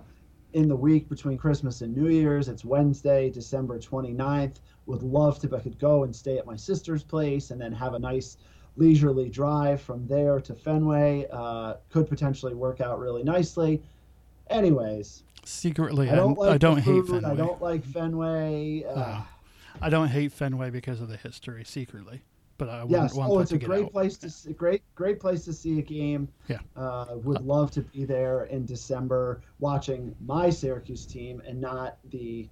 [0.55, 2.49] in the week between Christmas and New Year's.
[2.49, 4.61] It's Wednesday, December 29th.
[4.89, 7.93] Would love to, but could go and stay at my sister's place and then have
[7.95, 8.39] a nice
[8.77, 11.27] leisurely drive from there to Fenway.
[11.31, 13.83] Uh, could potentially work out really nicely.
[14.51, 17.07] Anyways, Secretly, I don't like I don't hate.
[17.07, 17.31] Fenway.
[17.31, 18.85] I don't like Fenway.
[18.85, 19.31] Uh, Ah.
[19.81, 22.23] I don't hate Fenway because of the history, secretly.
[22.57, 23.15] But I wouldn't Yes.
[23.15, 23.93] want Oh, it's to a great out.
[23.93, 26.29] place to see, great great place to see a game.
[26.49, 26.59] Yeah.
[26.77, 32.49] Uh, would love to be there in December watching my Syracuse team and not the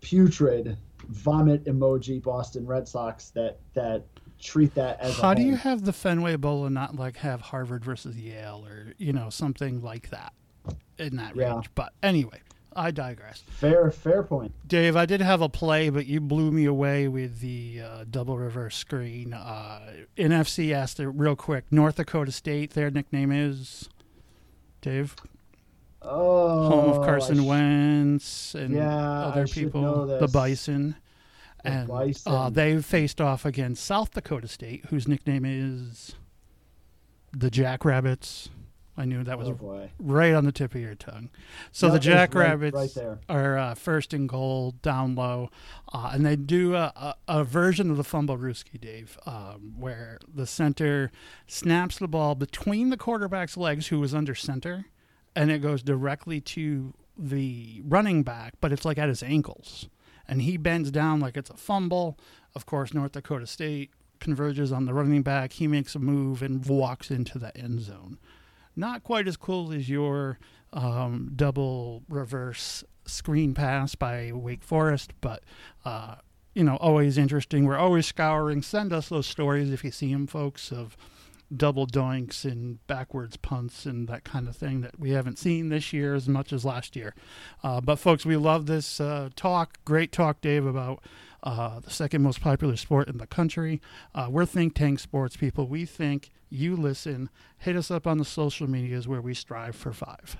[0.00, 0.76] putrid
[1.08, 4.04] vomit emoji Boston Red Sox that that
[4.40, 7.40] treat that as a How do you have the Fenway Bowl and not like have
[7.40, 10.32] Harvard versus Yale or you know something like that
[10.98, 11.54] in that Yeah.
[11.54, 11.70] range?
[11.74, 12.40] But anyway,
[12.74, 13.42] I digress.
[13.48, 14.52] fair fair point.
[14.66, 18.38] Dave, I did have a play, but you blew me away with the uh, double
[18.38, 19.34] reverse screen.
[19.34, 19.80] Uh,
[20.16, 21.64] NFC asked it real quick.
[21.70, 23.88] North Dakota State, their nickname is
[24.80, 25.16] Dave,
[26.02, 28.88] Oh, home of Carson sh- Wentz and Yeah,
[29.26, 30.28] other should people, the.
[30.28, 30.96] Bison.
[31.62, 32.32] and Bison.
[32.32, 36.14] uh, they faced off against South Dakota State, whose nickname is
[37.32, 38.48] the Jackrabbits.
[38.96, 41.30] I knew that was oh right on the tip of your tongue.
[41.72, 45.48] So the it's right- Jackrabbits right are uh, first and goal, down low,
[45.92, 50.46] uh, and they do a, a, a version of the fumblerooski, Dave, um, where the
[50.46, 51.10] center
[51.46, 54.86] snaps the ball between the quarterback's legs, who was under center,
[55.34, 59.88] and it goes directly to the running back, but it's like at his ankles,
[60.26, 62.18] and he bends down like it's a fumble.
[62.54, 65.52] Of course, North Dakota State converges on the running back.
[65.52, 68.18] He makes a move and walks into the end zone
[68.76, 70.38] not quite as cool as your
[70.72, 75.42] um, double reverse screen pass by Wake Forest, but
[75.84, 76.16] uh,
[76.54, 77.64] you know, always interesting.
[77.64, 78.62] We're always scouring.
[78.62, 80.96] Send us those stories if you see them, folks, of
[81.54, 85.92] double doinks and backwards punts and that kind of thing that we haven't seen this
[85.92, 87.14] year as much as last year.
[87.62, 89.78] Uh, but folks, we love this uh, talk.
[89.84, 91.02] Great talk, Dave, about
[91.42, 93.80] uh, the second most popular sport in the country.
[94.14, 95.66] Uh, we're Think Tank Sports people.
[95.66, 97.30] We think you listen.
[97.58, 100.36] Hit us up on the social medias where we strive for five.